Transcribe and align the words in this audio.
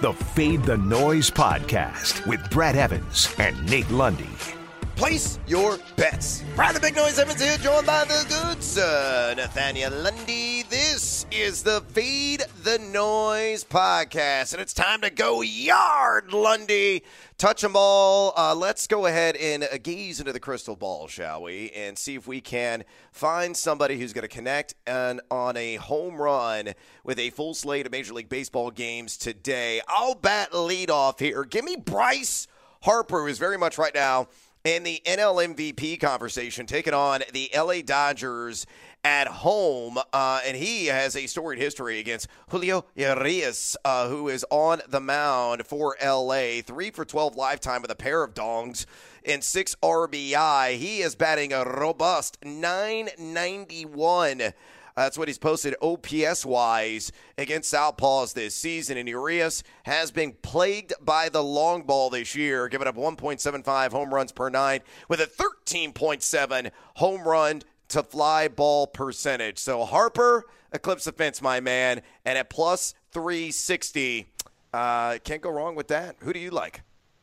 the 0.00 0.12
Fade 0.14 0.62
the 0.62 0.78
Noise 0.78 1.30
podcast 1.30 2.26
with 2.26 2.48
Brad 2.50 2.74
Evans 2.74 3.34
and 3.38 3.70
Nate 3.70 3.90
Lundy. 3.90 4.49
Place 5.00 5.38
your 5.46 5.78
bets. 5.96 6.44
Brad 6.54 6.76
the 6.76 6.80
Big 6.80 6.94
Noise 6.94 7.18
Evans 7.18 7.40
here, 7.40 7.56
joined 7.56 7.86
by 7.86 8.04
the 8.04 8.26
good 8.28 8.62
sir, 8.62 9.32
Nathaniel 9.34 9.90
Lundy. 9.90 10.62
This 10.64 11.24
is 11.30 11.62
the 11.62 11.80
Fade 11.88 12.44
the 12.64 12.78
Noise 12.78 13.64
podcast, 13.64 14.52
and 14.52 14.60
it's 14.60 14.74
time 14.74 15.00
to 15.00 15.08
go 15.08 15.40
yard, 15.40 16.34
Lundy. 16.34 17.02
Touch 17.38 17.64
'em 17.64 17.76
all. 17.76 18.34
Uh, 18.36 18.54
let's 18.54 18.86
go 18.86 19.06
ahead 19.06 19.36
and 19.36 19.64
uh, 19.64 19.78
gaze 19.78 20.20
into 20.20 20.34
the 20.34 20.38
crystal 20.38 20.76
ball, 20.76 21.08
shall 21.08 21.44
we, 21.44 21.70
and 21.70 21.96
see 21.96 22.14
if 22.14 22.26
we 22.26 22.42
can 22.42 22.84
find 23.10 23.56
somebody 23.56 23.98
who's 23.98 24.12
going 24.12 24.20
to 24.20 24.28
connect 24.28 24.74
and 24.86 25.22
on 25.30 25.56
a 25.56 25.76
home 25.76 26.20
run 26.20 26.74
with 27.04 27.18
a 27.18 27.30
full 27.30 27.54
slate 27.54 27.86
of 27.86 27.92
Major 27.92 28.12
League 28.12 28.28
Baseball 28.28 28.70
games 28.70 29.16
today. 29.16 29.80
I'll 29.88 30.14
bat 30.14 30.54
lead 30.54 30.90
off 30.90 31.20
here. 31.20 31.44
Give 31.44 31.64
me 31.64 31.76
Bryce 31.76 32.46
Harper, 32.82 33.26
who's 33.26 33.38
very 33.38 33.56
much 33.56 33.78
right 33.78 33.94
now 33.94 34.28
in 34.64 34.82
the 34.82 35.00
NL 35.06 35.54
MVP 35.54 36.00
conversation, 36.00 36.66
taking 36.66 36.94
on 36.94 37.22
the 37.32 37.50
LA 37.54 37.82
Dodgers 37.82 38.66
at 39.02 39.28
home. 39.28 39.98
Uh, 40.12 40.40
and 40.44 40.56
he 40.56 40.86
has 40.86 41.16
a 41.16 41.26
storied 41.26 41.58
history 41.58 41.98
against 41.98 42.28
Julio 42.48 42.84
Urias, 42.94 43.76
uh, 43.84 44.08
who 44.08 44.28
is 44.28 44.44
on 44.50 44.80
the 44.88 45.00
mound 45.00 45.66
for 45.66 45.96
LA. 46.04 46.60
Three 46.62 46.90
for 46.90 47.04
12 47.04 47.36
lifetime 47.36 47.82
with 47.82 47.90
a 47.90 47.96
pair 47.96 48.22
of 48.22 48.34
dongs 48.34 48.86
and 49.24 49.42
six 49.42 49.74
RBI. 49.82 50.76
He 50.76 51.00
is 51.00 51.14
batting 51.14 51.52
a 51.52 51.64
robust 51.64 52.38
991. 52.44 54.52
That's 55.00 55.16
what 55.16 55.28
he's 55.28 55.38
posted 55.38 55.74
OPS 55.80 56.44
wise 56.44 57.10
against 57.38 57.72
Southpaws 57.72 58.34
this 58.34 58.54
season. 58.54 58.98
And 58.98 59.08
Urias 59.08 59.62
has 59.84 60.10
been 60.10 60.32
plagued 60.42 60.92
by 61.00 61.30
the 61.30 61.42
long 61.42 61.84
ball 61.84 62.10
this 62.10 62.34
year, 62.34 62.68
giving 62.68 62.86
up 62.86 62.96
1.75 62.96 63.92
home 63.92 64.12
runs 64.12 64.30
per 64.30 64.50
nine 64.50 64.80
with 65.08 65.22
a 65.22 65.26
13.7 65.26 66.70
home 66.96 67.22
run 67.22 67.62
to 67.88 68.02
fly 68.02 68.48
ball 68.48 68.86
percentage. 68.86 69.58
So 69.58 69.86
Harper, 69.86 70.44
eclipse 70.70 71.04
the 71.04 71.12
fence, 71.12 71.40
my 71.40 71.60
man, 71.60 72.02
and 72.26 72.36
at 72.36 72.50
plus 72.50 72.92
360. 73.12 74.26
Uh, 74.74 75.16
can't 75.24 75.40
go 75.40 75.48
wrong 75.48 75.76
with 75.76 75.88
that. 75.88 76.16
Who 76.20 76.34
do 76.34 76.38
you 76.38 76.50
like? 76.50 76.82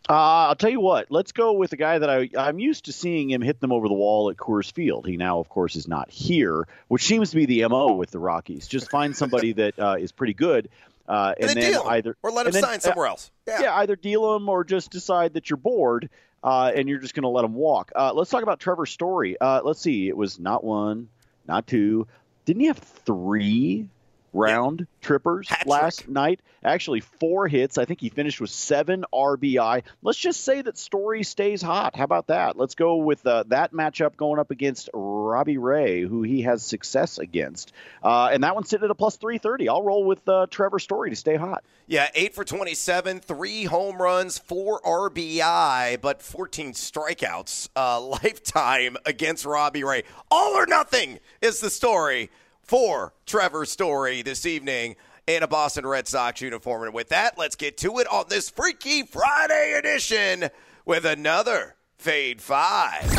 Uh, 0.09 0.47
I'll 0.47 0.55
tell 0.55 0.69
you 0.69 0.79
what. 0.79 1.07
Let's 1.09 1.33
go 1.33 1.53
with 1.53 1.73
a 1.73 1.75
guy 1.75 1.99
that 1.99 2.09
I, 2.09 2.29
I'm 2.37 2.59
used 2.59 2.85
to 2.85 2.93
seeing 2.93 3.29
him 3.29 3.41
hit 3.41 3.59
them 3.59 3.71
over 3.71 3.87
the 3.87 3.93
wall 3.93 4.29
at 4.29 4.37
Coors 4.37 4.71
Field. 4.71 5.05
He 5.05 5.17
now, 5.17 5.39
of 5.39 5.49
course, 5.49 5.75
is 5.75 5.87
not 5.87 6.09
here, 6.09 6.67
which 6.87 7.03
seems 7.03 7.31
to 7.31 7.35
be 7.35 7.45
the 7.45 7.67
mo 7.67 7.93
with 7.93 8.11
the 8.11 8.19
Rockies. 8.19 8.67
Just 8.67 8.89
find 8.89 9.15
somebody 9.15 9.53
that 9.53 9.77
uh, 9.77 9.95
is 9.99 10.11
pretty 10.13 10.33
good, 10.33 10.69
uh, 11.09 11.33
and, 11.39 11.49
and 11.49 11.61
then, 11.61 11.71
then 11.73 11.81
either 11.87 12.17
or 12.23 12.31
let 12.31 12.47
him 12.47 12.53
then, 12.53 12.63
sign 12.63 12.79
somewhere 12.79 13.07
else. 13.07 13.31
Yeah. 13.47 13.63
yeah, 13.63 13.75
either 13.75 13.95
deal 13.95 14.35
him 14.35 14.47
or 14.47 14.63
just 14.63 14.91
decide 14.91 15.33
that 15.33 15.49
you're 15.49 15.57
bored 15.57 16.09
uh, 16.43 16.71
and 16.73 16.87
you're 16.87 16.99
just 16.99 17.13
going 17.13 17.23
to 17.23 17.29
let 17.29 17.43
him 17.43 17.53
walk. 17.53 17.91
Uh, 17.95 18.13
let's 18.13 18.29
talk 18.29 18.43
about 18.43 18.59
Trevor 18.59 18.85
Story. 18.85 19.35
Uh, 19.39 19.61
let's 19.63 19.81
see. 19.81 20.07
It 20.07 20.15
was 20.15 20.39
not 20.39 20.63
one, 20.63 21.09
not 21.47 21.67
two. 21.67 22.07
Didn't 22.45 22.61
he 22.61 22.67
have 22.67 22.77
three 22.77 23.89
round 24.37 24.87
trippers 25.01 25.49
Hat 25.49 25.65
last 25.67 26.07
night. 26.07 26.39
Actually, 26.63 26.99
four 26.99 27.47
hits. 27.47 27.77
I 27.77 27.85
think 27.85 28.01
he 28.01 28.09
finished 28.09 28.39
with 28.39 28.49
seven 28.49 29.05
RBI. 29.13 29.83
Let's 30.01 30.19
just 30.19 30.43
say 30.43 30.61
that 30.61 30.77
Story 30.77 31.23
stays 31.23 31.61
hot. 31.61 31.95
How 31.95 32.03
about 32.03 32.27
that? 32.27 32.57
Let's 32.57 32.75
go 32.75 32.97
with 32.97 33.25
uh, 33.25 33.43
that 33.47 33.73
matchup 33.73 34.15
going 34.15 34.39
up 34.39 34.51
against 34.51 34.89
Robbie 34.93 35.57
Ray, 35.57 36.01
who 36.01 36.23
he 36.23 36.43
has 36.43 36.63
success 36.63 37.17
against. 37.17 37.73
Uh, 38.03 38.29
and 38.31 38.43
that 38.43 38.53
one's 38.53 38.69
sitting 38.69 38.85
at 38.85 38.91
a 38.91 38.95
plus 38.95 39.17
330. 39.17 39.69
I'll 39.69 39.83
roll 39.83 40.03
with 40.03 40.27
uh, 40.27 40.47
Trevor 40.49 40.79
Story 40.79 41.09
to 41.09 41.15
stay 41.15 41.35
hot. 41.35 41.63
Yeah, 41.87 42.09
eight 42.15 42.35
for 42.35 42.43
27, 42.43 43.21
three 43.21 43.63
home 43.63 44.01
runs, 44.01 44.37
four 44.37 44.81
RBI, 44.81 46.01
but 46.01 46.21
14 46.21 46.73
strikeouts 46.73 47.69
uh, 47.75 48.01
lifetime 48.23 48.97
against 49.05 49.45
Robbie 49.45 49.83
Ray. 49.83 50.03
All 50.29 50.53
or 50.53 50.65
nothing 50.65 51.19
is 51.41 51.59
the 51.61 51.69
story 51.69 52.29
for 52.67 53.13
Trevor 53.25 53.65
Story 53.65 54.21
this 54.21 54.45
evening 54.45 54.97
in 55.25 55.41
a 55.41 55.47
Boston 55.47 55.87
Red 55.87 56.07
Sox 56.07 56.41
uniform. 56.41 56.83
And 56.83 56.93
with 56.93 57.09
that, 57.09 57.37
let's 57.37 57.55
get 57.55 57.77
to 57.77 57.99
it 57.99 58.07
on 58.07 58.25
this 58.27 58.49
Freaky 58.49 59.03
Friday 59.03 59.73
edition 59.73 60.49
with 60.85 61.05
another 61.05 61.75
Fade 61.97 62.41
Five. 62.41 63.09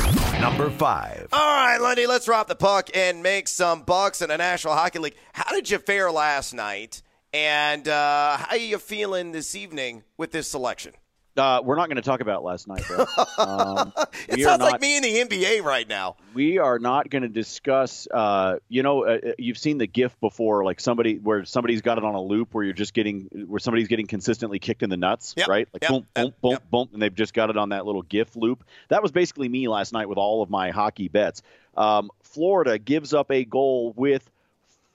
Number 0.40 0.70
five. 0.70 1.28
All 1.32 1.40
right, 1.40 1.78
Lundy, 1.78 2.06
let's 2.06 2.26
drop 2.26 2.46
the 2.46 2.54
puck 2.54 2.90
and 2.94 3.22
make 3.22 3.48
some 3.48 3.82
bucks 3.82 4.22
in 4.22 4.28
the 4.28 4.36
National 4.36 4.74
Hockey 4.74 5.00
League. 5.00 5.16
How 5.32 5.52
did 5.52 5.70
you 5.70 5.78
fare 5.78 6.12
last 6.12 6.54
night? 6.54 7.02
And 7.32 7.88
uh, 7.88 8.36
how 8.36 8.50
are 8.50 8.56
you 8.56 8.78
feeling 8.78 9.32
this 9.32 9.54
evening 9.54 10.04
with 10.16 10.30
this 10.30 10.48
selection? 10.48 10.92
Uh, 11.38 11.62
we're 11.64 11.76
not 11.76 11.88
going 11.88 11.96
to 11.96 12.02
talk 12.02 12.20
about 12.20 12.42
last 12.44 12.66
night, 12.68 12.84
though. 12.88 13.06
Um, 13.38 13.92
It 14.28 14.42
sounds 14.42 14.60
like 14.60 14.80
me 14.80 14.96
in 14.96 15.02
the 15.02 15.14
NBA 15.14 15.62
right 15.62 15.88
now. 15.88 16.16
we 16.34 16.58
are 16.58 16.78
not 16.78 17.08
going 17.08 17.22
to 17.22 17.28
discuss 17.28 18.06
uh, 18.12 18.58
you 18.68 18.82
know 18.82 19.04
uh, 19.04 19.32
you've 19.38 19.58
seen 19.58 19.78
the 19.78 19.86
gif 19.86 20.18
before 20.20 20.64
like 20.64 20.80
somebody 20.80 21.16
where 21.18 21.44
somebody's 21.44 21.80
got 21.80 21.98
it 21.98 22.04
on 22.04 22.14
a 22.14 22.20
loop 22.20 22.52
where 22.52 22.64
you're 22.64 22.74
just 22.74 22.94
getting 22.94 23.28
where 23.46 23.58
somebody's 23.58 23.88
getting 23.88 24.06
consistently 24.06 24.58
kicked 24.58 24.82
in 24.82 24.90
the 24.90 24.96
nuts 24.96 25.34
Yep, 25.36 25.48
right? 25.48 25.68
Like 25.72 25.82
yep, 25.82 25.90
boom 25.90 26.06
boom 26.14 26.34
boom 26.42 26.50
yep. 26.52 26.70
boom 26.70 26.88
and 26.92 27.00
they've 27.00 27.14
just 27.14 27.32
got 27.32 27.50
it 27.50 27.56
on 27.56 27.70
that 27.70 27.86
little 27.86 28.02
gif 28.02 28.36
loop. 28.36 28.64
That 28.88 29.02
was 29.02 29.12
basically 29.12 29.48
me 29.48 29.68
last 29.68 29.92
night 29.92 30.08
with 30.08 30.18
all 30.18 30.42
of 30.42 30.50
my 30.50 30.70
hockey 30.70 31.08
bets. 31.08 31.42
Um, 31.76 32.10
florida 32.22 32.78
gives 32.78 33.14
up 33.14 33.30
a 33.30 33.44
goal 33.44 33.92
with 33.96 34.28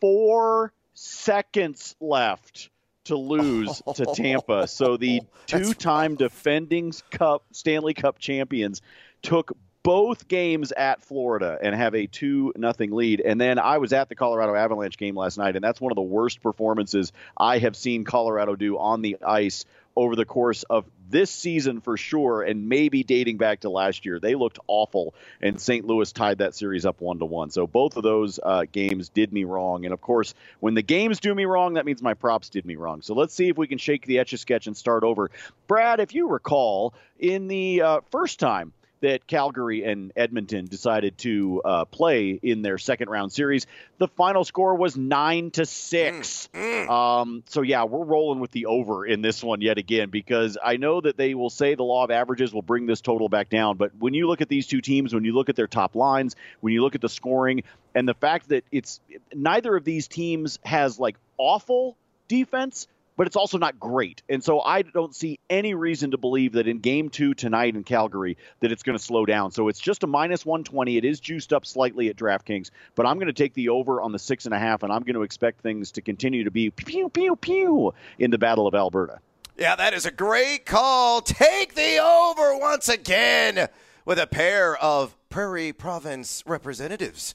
four 0.01 0.73
seconds 0.93 1.95
left 1.99 2.69
to 3.05 3.17
lose 3.17 3.81
to 3.95 4.05
Tampa. 4.15 4.67
So 4.67 4.97
the 4.97 5.21
two-time 5.47 6.15
defending 6.15 6.93
Cup 7.11 7.43
Stanley 7.51 7.93
Cup 7.93 8.19
champions 8.19 8.81
took 9.21 9.55
both 9.83 10.29
games 10.29 10.71
at 10.71 11.03
Florida 11.03 11.59
and 11.61 11.75
have 11.75 11.93
a 11.93 12.07
two 12.07 12.53
nothing 12.55 12.91
lead. 12.91 13.19
And 13.19 13.39
then 13.39 13.59
I 13.59 13.77
was 13.77 13.91
at 13.91 14.07
the 14.07 14.15
Colorado 14.15 14.55
Avalanche 14.55 14.97
game 14.97 15.15
last 15.15 15.37
night, 15.37 15.55
and 15.55 15.63
that's 15.63 15.81
one 15.81 15.91
of 15.91 15.97
the 15.97 16.01
worst 16.01 16.41
performances 16.41 17.11
I 17.37 17.59
have 17.59 17.75
seen 17.75 18.05
Colorado 18.05 18.55
do 18.55 18.77
on 18.77 19.01
the 19.01 19.17
ice 19.21 19.65
over 19.95 20.15
the 20.15 20.25
course 20.25 20.63
of 20.63 20.85
this 21.13 21.29
season 21.29 21.79
for 21.79 21.95
sure, 21.95 22.41
and 22.41 22.67
maybe 22.67 23.03
dating 23.03 23.37
back 23.37 23.61
to 23.61 23.69
last 23.69 24.05
year. 24.05 24.19
They 24.19 24.33
looked 24.35 24.59
awful, 24.67 25.13
and 25.41 25.61
St. 25.61 25.85
Louis 25.85 26.11
tied 26.11 26.39
that 26.39 26.55
series 26.55 26.85
up 26.85 26.99
one 26.99 27.19
to 27.19 27.25
one. 27.25 27.51
So 27.51 27.67
both 27.67 27.95
of 27.95 28.03
those 28.03 28.39
uh, 28.41 28.65
games 28.69 29.09
did 29.09 29.31
me 29.31 29.43
wrong. 29.43 29.85
And 29.85 29.93
of 29.93 30.01
course, 30.01 30.33
when 30.59 30.73
the 30.73 30.81
games 30.81 31.19
do 31.19 31.33
me 31.33 31.45
wrong, 31.45 31.75
that 31.75 31.85
means 31.85 32.01
my 32.01 32.15
props 32.15 32.49
did 32.49 32.65
me 32.65 32.75
wrong. 32.75 33.03
So 33.03 33.13
let's 33.13 33.33
see 33.33 33.47
if 33.47 33.57
we 33.57 33.67
can 33.67 33.77
shake 33.77 34.07
the 34.07 34.19
etch 34.19 34.33
a 34.33 34.37
sketch 34.37 34.65
and 34.65 34.75
start 34.75 35.03
over. 35.03 35.29
Brad, 35.67 35.99
if 35.99 36.15
you 36.15 36.27
recall, 36.27 36.95
in 37.19 37.47
the 37.47 37.83
uh, 37.83 38.01
first 38.09 38.39
time 38.39 38.73
that 39.03 39.27
Calgary 39.27 39.83
and 39.83 40.13
Edmonton 40.15 40.65
decided 40.65 41.17
to 41.17 41.61
uh, 41.63 41.85
play 41.85 42.39
in 42.41 42.61
their 42.61 42.77
second 42.77 43.09
round 43.09 43.33
series. 43.33 43.67
The 43.97 44.07
final 44.07 44.45
score 44.45 44.75
was 44.75 44.95
nine 44.95 45.51
to 45.51 45.65
six. 45.65 46.47
Um, 46.89 47.43
so 47.47 47.61
yeah, 47.61 47.83
we're 47.83 48.05
rolling 48.05 48.39
with 48.39 48.51
the 48.51 48.67
over 48.67 49.05
in 49.05 49.21
this 49.21 49.43
one 49.43 49.59
yet 49.59 49.77
again 49.77 50.09
because 50.09 50.57
I 50.63 50.77
know 50.77 51.01
that 51.01 51.17
they 51.17 51.33
will 51.35 51.49
say 51.49 51.75
the 51.75 51.83
law 51.83 52.05
of 52.05 52.11
averages 52.11 52.53
will 52.53 52.61
bring 52.61 52.85
this 52.85 53.01
total 53.01 53.27
back 53.27 53.49
down. 53.49 53.75
But 53.75 53.91
when 53.99 54.13
you 54.13 54.27
look 54.27 54.41
at 54.41 54.47
these 54.47 54.67
two 54.67 54.79
teams, 54.79 55.13
when 55.13 55.25
you 55.25 55.33
look 55.33 55.49
at 55.49 55.57
their 55.57 55.67
top 55.67 55.95
lines, 55.95 56.37
when 56.61 56.73
you 56.73 56.81
look 56.81 56.95
at 56.95 57.01
the 57.01 57.09
scoring, 57.09 57.63
and 57.93 58.07
the 58.07 58.13
fact 58.13 58.49
that 58.49 58.63
it's 58.71 59.01
neither 59.33 59.75
of 59.75 59.83
these 59.83 60.07
teams 60.07 60.59
has 60.63 60.97
like 60.97 61.17
awful 61.37 61.97
defense, 62.29 62.87
but 63.15 63.27
it's 63.27 63.35
also 63.35 63.57
not 63.57 63.79
great. 63.79 64.21
And 64.29 64.43
so 64.43 64.61
I 64.61 64.81
don't 64.81 65.15
see 65.15 65.39
any 65.49 65.73
reason 65.73 66.11
to 66.11 66.17
believe 66.17 66.53
that 66.53 66.67
in 66.67 66.79
game 66.79 67.09
two 67.09 67.33
tonight 67.33 67.75
in 67.75 67.83
Calgary 67.83 68.37
that 68.59 68.71
it's 68.71 68.83
going 68.83 68.97
to 68.97 69.03
slow 69.03 69.25
down. 69.25 69.51
So 69.51 69.67
it's 69.67 69.79
just 69.79 70.03
a 70.03 70.07
minus 70.07 70.45
120. 70.45 70.97
It 70.97 71.05
is 71.05 71.19
juiced 71.19 71.53
up 71.53 71.65
slightly 71.65 72.09
at 72.09 72.15
DraftKings, 72.15 72.71
but 72.95 73.05
I'm 73.05 73.17
going 73.17 73.27
to 73.27 73.33
take 73.33 73.53
the 73.53 73.69
over 73.69 74.01
on 74.01 74.11
the 74.11 74.19
six 74.19 74.45
and 74.45 74.53
a 74.53 74.59
half, 74.59 74.83
and 74.83 74.91
I'm 74.91 75.03
going 75.03 75.15
to 75.15 75.23
expect 75.23 75.61
things 75.61 75.91
to 75.93 76.01
continue 76.01 76.43
to 76.43 76.51
be 76.51 76.69
pew 76.69 77.09
pew 77.09 77.35
pew 77.35 77.93
in 78.19 78.31
the 78.31 78.37
Battle 78.37 78.67
of 78.67 78.75
Alberta. 78.75 79.19
Yeah, 79.57 79.75
that 79.75 79.93
is 79.93 80.05
a 80.05 80.11
great 80.11 80.65
call. 80.65 81.21
Take 81.21 81.75
the 81.75 81.99
over 81.99 82.57
once 82.57 82.89
again 82.89 83.67
with 84.05 84.17
a 84.17 84.27
pair 84.27 84.75
of 84.75 85.15
Prairie 85.29 85.73
Province 85.73 86.43
representatives. 86.45 87.33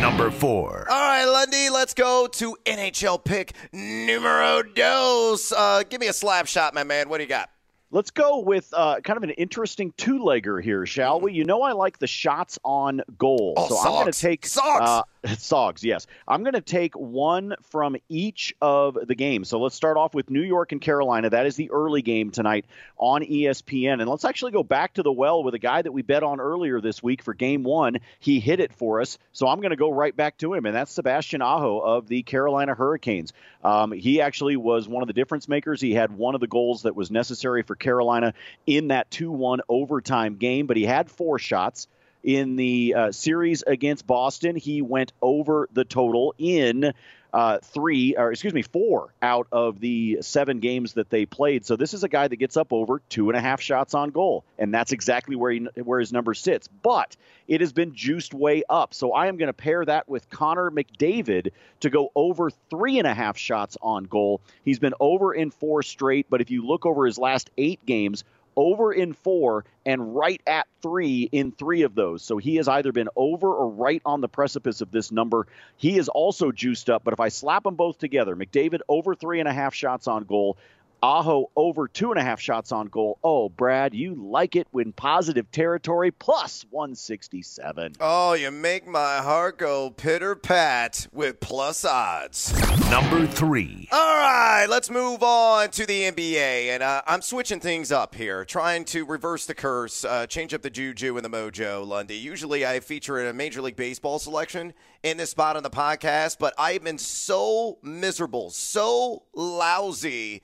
Number 0.00 0.30
four. 0.30 0.86
All 0.90 1.00
right, 1.00 1.24
Lundy, 1.24 1.70
let's 1.70 1.94
go 1.94 2.26
to 2.26 2.56
NHL 2.66 3.24
pick 3.24 3.52
numero 3.72 4.62
dos. 4.62 5.50
Uh, 5.52 5.82
give 5.88 6.00
me 6.00 6.08
a 6.08 6.12
slap 6.12 6.46
shot, 6.46 6.74
my 6.74 6.84
man. 6.84 7.08
What 7.08 7.18
do 7.18 7.24
you 7.24 7.28
got? 7.28 7.50
Let's 7.90 8.10
go 8.10 8.40
with 8.40 8.68
uh, 8.74 9.00
kind 9.00 9.16
of 9.16 9.22
an 9.22 9.30
interesting 9.30 9.92
two-legger 9.96 10.62
here, 10.62 10.84
shall 10.84 11.20
we? 11.20 11.32
You 11.32 11.44
know, 11.44 11.62
I 11.62 11.72
like 11.72 11.98
the 11.98 12.06
shots 12.06 12.58
on 12.64 13.00
goal, 13.18 13.54
Oh, 13.56 13.68
so 13.68 13.78
I'm 13.78 13.92
going 14.02 14.12
to 14.12 14.18
take. 14.18 14.44
Socks. 14.46 14.88
Uh, 14.90 15.02
Sogs, 15.38 15.82
yes. 15.82 16.06
I'm 16.28 16.42
going 16.42 16.54
to 16.54 16.60
take 16.60 16.94
one 16.94 17.54
from 17.70 17.96
each 18.08 18.54
of 18.60 18.98
the 19.06 19.14
games. 19.14 19.48
So 19.48 19.58
let's 19.58 19.74
start 19.74 19.96
off 19.96 20.14
with 20.14 20.28
New 20.28 20.42
York 20.42 20.72
and 20.72 20.80
Carolina. 20.80 21.30
That 21.30 21.46
is 21.46 21.56
the 21.56 21.70
early 21.70 22.02
game 22.02 22.30
tonight 22.30 22.66
on 22.98 23.22
ESPN. 23.22 24.00
And 24.00 24.08
let's 24.08 24.26
actually 24.26 24.52
go 24.52 24.62
back 24.62 24.94
to 24.94 25.02
the 25.02 25.12
well 25.12 25.42
with 25.42 25.54
a 25.54 25.58
guy 25.58 25.80
that 25.80 25.92
we 25.92 26.02
bet 26.02 26.22
on 26.22 26.40
earlier 26.40 26.80
this 26.80 27.02
week 27.02 27.22
for 27.22 27.32
game 27.32 27.62
one. 27.62 28.00
He 28.20 28.38
hit 28.38 28.60
it 28.60 28.72
for 28.74 29.00
us. 29.00 29.18
So 29.32 29.48
I'm 29.48 29.60
going 29.60 29.70
to 29.70 29.76
go 29.76 29.90
right 29.90 30.14
back 30.14 30.36
to 30.38 30.52
him, 30.52 30.66
and 30.66 30.76
that's 30.76 30.92
Sebastian 30.92 31.40
Aho 31.40 31.78
of 31.78 32.06
the 32.06 32.22
Carolina 32.22 32.74
Hurricanes. 32.74 33.32
Um, 33.62 33.92
he 33.92 34.20
actually 34.20 34.56
was 34.56 34.86
one 34.86 35.02
of 35.02 35.06
the 35.06 35.14
difference 35.14 35.48
makers. 35.48 35.80
He 35.80 35.94
had 35.94 36.12
one 36.12 36.34
of 36.34 36.42
the 36.42 36.46
goals 36.46 36.82
that 36.82 36.94
was 36.94 37.10
necessary 37.10 37.62
for 37.62 37.76
Carolina 37.76 38.34
in 38.66 38.88
that 38.88 39.10
2 39.10 39.32
1 39.32 39.62
overtime 39.70 40.36
game, 40.36 40.66
but 40.66 40.76
he 40.76 40.84
had 40.84 41.10
four 41.10 41.38
shots 41.38 41.88
in 42.24 42.56
the 42.56 42.94
uh, 42.96 43.12
series 43.12 43.62
against 43.62 44.06
Boston. 44.06 44.56
He 44.56 44.82
went 44.82 45.12
over 45.22 45.68
the 45.72 45.84
total 45.84 46.34
in 46.38 46.92
uh, 47.34 47.58
three, 47.58 48.14
or 48.16 48.30
excuse 48.30 48.54
me, 48.54 48.62
four 48.62 49.12
out 49.20 49.48
of 49.50 49.80
the 49.80 50.18
seven 50.20 50.60
games 50.60 50.92
that 50.92 51.10
they 51.10 51.26
played. 51.26 51.66
So 51.66 51.74
this 51.74 51.92
is 51.92 52.04
a 52.04 52.08
guy 52.08 52.28
that 52.28 52.36
gets 52.36 52.56
up 52.56 52.72
over 52.72 53.02
two 53.08 53.28
and 53.28 53.36
a 53.36 53.40
half 53.40 53.60
shots 53.60 53.92
on 53.92 54.10
goal, 54.10 54.44
and 54.56 54.72
that's 54.72 54.92
exactly 54.92 55.34
where 55.34 55.50
he 55.50 55.58
where 55.82 55.98
his 55.98 56.12
number 56.12 56.32
sits. 56.32 56.68
But 56.68 57.16
it 57.48 57.60
has 57.60 57.72
been 57.72 57.92
juiced 57.92 58.34
way 58.34 58.62
up. 58.70 58.94
So 58.94 59.12
I 59.12 59.26
am 59.26 59.36
going 59.36 59.48
to 59.48 59.52
pair 59.52 59.84
that 59.84 60.08
with 60.08 60.30
Connor 60.30 60.70
McDavid 60.70 61.50
to 61.80 61.90
go 61.90 62.12
over 62.14 62.50
three 62.70 62.98
and 62.98 63.06
a 63.06 63.14
half 63.14 63.36
shots 63.36 63.76
on 63.82 64.04
goal. 64.04 64.40
He's 64.64 64.78
been 64.78 64.94
over 65.00 65.34
in 65.34 65.50
four 65.50 65.82
straight, 65.82 66.26
but 66.30 66.40
if 66.40 66.52
you 66.52 66.64
look 66.64 66.86
over 66.86 67.04
his 67.04 67.18
last 67.18 67.50
eight 67.58 67.84
games, 67.84 68.22
over 68.56 68.92
in 68.92 69.12
four 69.12 69.64
and 69.86 70.14
right 70.14 70.40
at 70.46 70.66
three 70.82 71.28
in 71.30 71.52
three 71.52 71.82
of 71.82 71.94
those. 71.94 72.22
So 72.22 72.38
he 72.38 72.56
has 72.56 72.68
either 72.68 72.92
been 72.92 73.08
over 73.16 73.52
or 73.52 73.68
right 73.68 74.02
on 74.04 74.20
the 74.20 74.28
precipice 74.28 74.80
of 74.80 74.90
this 74.90 75.10
number. 75.10 75.46
He 75.76 75.98
is 75.98 76.08
also 76.08 76.52
juiced 76.52 76.90
up, 76.90 77.04
but 77.04 77.14
if 77.14 77.20
I 77.20 77.28
slap 77.28 77.64
them 77.64 77.74
both 77.74 77.98
together, 77.98 78.36
McDavid 78.36 78.80
over 78.88 79.14
three 79.14 79.40
and 79.40 79.48
a 79.48 79.52
half 79.52 79.74
shots 79.74 80.08
on 80.08 80.24
goal, 80.24 80.56
Aho 81.04 81.50
over 81.54 81.86
two 81.86 82.12
and 82.12 82.18
a 82.18 82.24
half 82.24 82.40
shots 82.40 82.72
on 82.72 82.86
goal. 82.86 83.18
Oh, 83.22 83.50
Brad, 83.50 83.92
you 83.92 84.14
like 84.14 84.56
it 84.56 84.66
when 84.70 84.92
positive 84.94 85.50
territory 85.50 86.10
plus 86.10 86.64
167. 86.70 87.96
Oh, 88.00 88.32
you 88.32 88.50
make 88.50 88.86
my 88.86 89.18
heart 89.18 89.58
go 89.58 89.90
pitter 89.90 90.34
pat 90.34 91.06
with 91.12 91.40
plus 91.40 91.84
odds. 91.84 92.58
Number 92.90 93.26
three. 93.26 93.86
All 93.92 94.16
right, 94.16 94.64
let's 94.66 94.88
move 94.88 95.22
on 95.22 95.68
to 95.72 95.84
the 95.84 96.10
NBA. 96.10 96.68
And 96.68 96.82
uh, 96.82 97.02
I'm 97.06 97.20
switching 97.20 97.60
things 97.60 97.92
up 97.92 98.14
here, 98.14 98.46
trying 98.46 98.86
to 98.86 99.04
reverse 99.04 99.44
the 99.44 99.54
curse, 99.54 100.06
uh, 100.06 100.26
change 100.26 100.54
up 100.54 100.62
the 100.62 100.70
juju 100.70 101.16
and 101.16 101.24
the 101.24 101.28
mojo, 101.28 101.86
Lundy. 101.86 102.16
Usually 102.16 102.64
I 102.64 102.80
feature 102.80 103.20
in 103.20 103.26
a 103.26 103.34
Major 103.34 103.60
League 103.60 103.76
Baseball 103.76 104.18
selection 104.18 104.72
in 105.02 105.18
this 105.18 105.28
spot 105.28 105.58
on 105.58 105.62
the 105.62 105.70
podcast, 105.70 106.38
but 106.38 106.54
I've 106.56 106.82
been 106.82 106.96
so 106.96 107.76
miserable, 107.82 108.48
so 108.48 109.24
lousy 109.34 110.40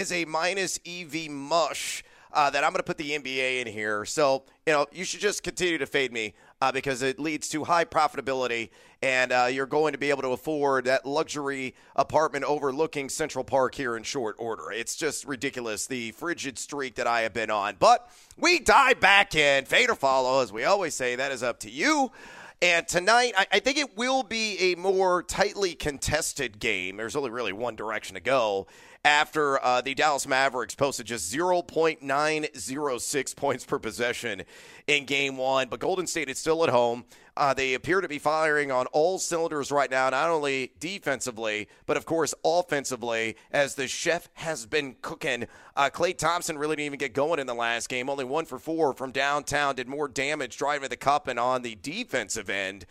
as 0.00 0.12
a 0.12 0.24
minus 0.24 0.80
EV 0.86 1.30
mush 1.30 2.02
uh, 2.32 2.50
that 2.50 2.64
I'm 2.64 2.70
going 2.70 2.78
to 2.78 2.82
put 2.82 2.98
the 2.98 3.10
NBA 3.10 3.60
in 3.60 3.66
here. 3.66 4.04
So, 4.04 4.44
you 4.66 4.72
know, 4.72 4.86
you 4.92 5.04
should 5.04 5.20
just 5.20 5.42
continue 5.42 5.78
to 5.78 5.86
fade 5.86 6.12
me 6.12 6.34
uh, 6.60 6.72
because 6.72 7.02
it 7.02 7.18
leads 7.18 7.48
to 7.50 7.64
high 7.64 7.84
profitability 7.84 8.70
and 9.02 9.32
uh, 9.32 9.48
you're 9.50 9.66
going 9.66 9.92
to 9.92 9.98
be 9.98 10.10
able 10.10 10.22
to 10.22 10.28
afford 10.28 10.84
that 10.84 11.04
luxury 11.04 11.74
apartment 11.96 12.44
overlooking 12.44 13.08
Central 13.08 13.44
Park 13.44 13.74
here 13.74 13.96
in 13.96 14.02
short 14.02 14.36
order. 14.38 14.70
It's 14.70 14.94
just 14.94 15.24
ridiculous, 15.24 15.86
the 15.86 16.12
frigid 16.12 16.58
streak 16.58 16.94
that 16.94 17.06
I 17.06 17.22
have 17.22 17.34
been 17.34 17.50
on. 17.50 17.76
But 17.78 18.08
we 18.38 18.60
dive 18.60 19.00
back 19.00 19.34
in. 19.34 19.64
Fade 19.64 19.90
or 19.90 19.96
follow, 19.96 20.40
as 20.40 20.52
we 20.52 20.64
always 20.64 20.94
say, 20.94 21.16
that 21.16 21.32
is 21.32 21.42
up 21.42 21.58
to 21.60 21.70
you. 21.70 22.12
And 22.62 22.86
tonight, 22.86 23.34
I, 23.36 23.46
I, 23.54 23.58
think 23.58 23.76
it 23.76 23.96
will 23.96 24.22
be 24.22 24.72
a 24.72 24.76
more 24.76 25.24
tightly 25.24 25.74
contested 25.74 26.60
game. 26.60 26.96
There's 26.96 27.16
only 27.16 27.30
really 27.30 27.52
one 27.52 27.74
direction 27.74 28.14
to 28.14 28.20
go 28.20 28.68
after 29.04 29.62
uh, 29.64 29.80
the 29.80 29.94
Dallas 29.94 30.28
Mavericks 30.28 30.74
posted 30.74 31.06
just 31.06 31.32
0.906 31.32 33.36
points 33.36 33.64
per 33.64 33.78
possession 33.78 34.42
in 34.86 35.06
game 35.06 35.36
one. 35.36 35.68
But 35.68 35.80
Golden 35.80 36.06
State 36.06 36.28
is 36.28 36.38
still 36.38 36.62
at 36.62 36.70
home. 36.70 37.04
Uh, 37.36 37.54
they 37.54 37.74
appear 37.74 38.00
to 38.00 38.08
be 38.08 38.18
firing 38.18 38.70
on 38.70 38.86
all 38.88 39.18
cylinders 39.18 39.72
right 39.72 39.90
now, 39.90 40.10
not 40.10 40.28
only 40.28 40.72
defensively, 40.78 41.68
but 41.86 41.96
of 41.96 42.04
course 42.04 42.34
offensively, 42.44 43.36
as 43.50 43.74
the 43.74 43.88
chef 43.88 44.28
has 44.34 44.66
been 44.66 44.96
cooking. 45.00 45.46
Uh, 45.74 45.88
Klay 45.90 46.16
Thompson 46.16 46.58
really 46.58 46.76
didn't 46.76 46.86
even 46.86 46.98
get 46.98 47.14
going 47.14 47.40
in 47.40 47.46
the 47.46 47.54
last 47.54 47.88
game, 47.88 48.10
only 48.10 48.24
one 48.24 48.44
for 48.44 48.58
four 48.58 48.92
from 48.92 49.12
downtown, 49.12 49.74
did 49.74 49.88
more 49.88 50.08
damage 50.08 50.58
driving 50.58 50.90
the 50.90 50.96
cup 50.96 51.26
and 51.26 51.38
on 51.38 51.62
the 51.62 51.74
defensive 51.76 52.50
end. 52.50 52.84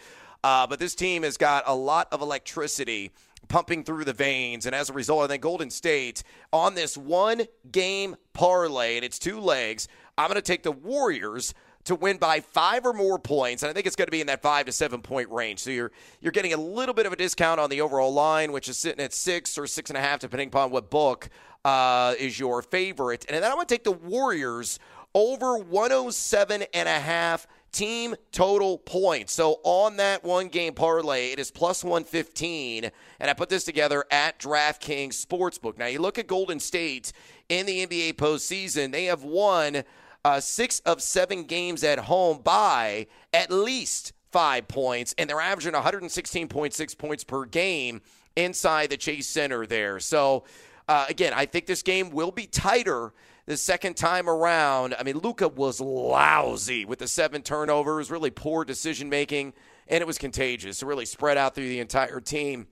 Uh, 0.43 0.65
but 0.65 0.79
this 0.79 0.95
team 0.95 1.21
has 1.21 1.37
got 1.37 1.63
a 1.67 1.75
lot 1.75 2.07
of 2.11 2.21
electricity 2.21 3.11
pumping 3.47 3.83
through 3.83 4.05
the 4.05 4.13
veins. 4.13 4.65
And 4.65 4.73
as 4.73 4.89
a 4.89 4.93
result, 4.93 5.23
I 5.23 5.27
think 5.27 5.43
Golden 5.43 5.69
State 5.69 6.23
on 6.53 6.75
this 6.75 6.97
one 6.97 7.43
game 7.71 8.15
parlay, 8.33 8.95
and 8.95 9.05
it's 9.05 9.19
two 9.19 9.39
legs, 9.39 9.87
I'm 10.17 10.27
going 10.27 10.35
to 10.35 10.41
take 10.41 10.63
the 10.63 10.71
Warriors 10.71 11.53
to 11.85 11.95
win 11.95 12.17
by 12.17 12.41
five 12.41 12.85
or 12.85 12.93
more 12.93 13.17
points, 13.17 13.63
and 13.63 13.69
I 13.69 13.73
think 13.73 13.87
it's 13.87 13.95
going 13.95 14.07
to 14.07 14.11
be 14.11 14.21
in 14.21 14.27
that 14.27 14.41
five 14.41 14.67
to 14.67 14.71
seven 14.71 15.01
point 15.01 15.29
range. 15.31 15.59
So 15.59 15.71
you're 15.71 15.91
you're 16.19 16.31
getting 16.31 16.53
a 16.53 16.57
little 16.57 16.93
bit 16.93 17.05
of 17.05 17.13
a 17.13 17.15
discount 17.15 17.59
on 17.59 17.69
the 17.69 17.81
overall 17.81 18.13
line, 18.13 18.51
which 18.51 18.69
is 18.69 18.77
sitting 18.77 19.03
at 19.03 19.13
six 19.13 19.57
or 19.57 19.67
six 19.67 19.89
and 19.89 19.97
a 19.97 20.01
half, 20.01 20.19
depending 20.19 20.49
upon 20.49 20.71
what 20.71 20.89
book 20.89 21.29
uh, 21.65 22.13
is 22.19 22.39
your 22.39 22.61
favorite. 22.61 23.25
And 23.27 23.35
then 23.35 23.43
I'm 23.51 23.57
going 23.57 23.65
to 23.65 23.73
take 23.73 23.83
the 23.83 23.91
Warriors 23.91 24.79
over 25.13 25.57
107 25.57 26.63
and 26.73 26.87
a 26.87 26.99
half 26.99 27.47
team 27.71 28.15
total 28.31 28.77
points. 28.77 29.33
So 29.33 29.59
on 29.63 29.97
that 29.97 30.23
one 30.23 30.47
game 30.47 30.73
parlay, 30.73 31.31
it 31.31 31.39
is 31.39 31.51
plus 31.51 31.83
115. 31.83 32.89
And 33.19 33.29
I 33.29 33.33
put 33.33 33.49
this 33.49 33.63
together 33.63 34.05
at 34.11 34.39
DraftKings 34.39 35.25
Sportsbook. 35.25 35.77
Now, 35.77 35.87
you 35.87 35.99
look 35.99 36.19
at 36.19 36.27
Golden 36.27 36.59
State 36.59 37.13
in 37.49 37.65
the 37.65 37.85
NBA 37.85 38.13
postseason, 38.13 38.91
they 38.91 39.05
have 39.05 39.23
won 39.23 39.83
uh, 40.23 40.39
six 40.39 40.79
of 40.81 41.01
seven 41.01 41.43
games 41.43 41.83
at 41.83 41.99
home 41.99 42.39
by 42.43 43.07
at 43.33 43.51
least 43.51 44.13
five 44.31 44.67
points, 44.67 45.13
and 45.17 45.29
they're 45.29 45.41
averaging 45.41 45.73
116.6 45.73 46.97
points 46.97 47.23
per 47.23 47.45
game 47.45 48.01
inside 48.35 48.89
the 48.89 48.97
Chase 48.97 49.27
Center 49.27 49.65
there. 49.65 49.99
So, 49.99 50.45
uh, 50.87 51.05
again, 51.09 51.33
I 51.35 51.45
think 51.45 51.65
this 51.65 51.81
game 51.81 52.11
will 52.11 52.31
be 52.31 52.47
tighter 52.47 53.13
the 53.51 53.57
second 53.57 53.97
time 53.97 54.29
around. 54.29 54.95
I 54.97 55.03
mean, 55.03 55.17
Luka 55.17 55.49
was 55.49 55.81
lousy 55.81 56.85
with 56.85 56.99
the 56.99 57.07
seven 57.07 57.41
turnovers, 57.41 58.09
really 58.09 58.31
poor 58.31 58.63
decision 58.63 59.09
making, 59.09 59.51
and 59.89 60.01
it 60.01 60.07
was 60.07 60.17
contagious. 60.17 60.81
It 60.81 60.85
really 60.85 61.05
spread 61.05 61.37
out 61.37 61.53
through 61.53 61.67
the 61.67 61.81
entire 61.81 62.21
team. 62.21 62.67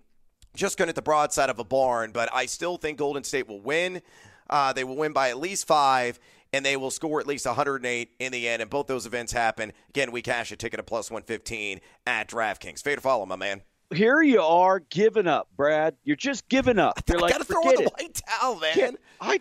Just 0.56 0.78
going 0.78 0.88
at 0.88 0.96
the 0.96 1.02
broadside 1.02 1.50
of 1.50 1.60
a 1.60 1.66
barn, 1.66 2.12
but 2.14 2.30
I 2.34 2.46
still 2.46 2.78
think 2.78 2.98
Golden 2.98 3.26
State 3.26 3.50
will 3.50 3.60
win. 3.60 4.02
Uh, 4.50 4.72
they 4.72 4.86
will 4.86 4.96
win 4.96 5.12
by 5.12 5.28
at 5.28 5.38
least 5.38 5.68
five, 5.68 6.18
and 6.54 6.66
they 6.66 6.78
will 6.78 6.92
score 6.92 7.20
at 7.20 7.28
least 7.28 7.46
108 7.46 8.12
in 8.18 8.32
the 8.32 8.48
end. 8.48 8.62
And 8.62 8.72
both 8.72 8.88
those 8.88 9.06
events 9.06 9.34
happen. 9.34 9.74
Again, 9.90 10.14
we 10.14 10.22
cash 10.22 10.50
a 10.54 10.56
ticket 10.56 10.80
at 10.80 10.86
plus 10.86 11.12
115 11.12 11.82
at 12.08 12.30
DraftKings. 12.30 12.82
Fade 12.82 12.96
to 12.96 13.02
follow, 13.02 13.26
my 13.26 13.36
man 13.36 13.64
here 13.92 14.22
you 14.22 14.40
are 14.40 14.82
giving 14.82 15.26
up, 15.26 15.48
Brad. 15.58 15.96
You're 16.04 16.16
just 16.16 16.48
giving 16.48 16.78
up. 16.78 17.02
You're 17.08 17.18
I 17.18 17.22
like, 17.22 17.34
gotta 17.34 17.44
throw 17.44 17.64
in 17.64 17.76
the 17.76 17.82
it. 17.82 17.94
white 17.98 18.22
towel, 18.24 18.60
man. 18.60 18.98
I, 19.20 19.40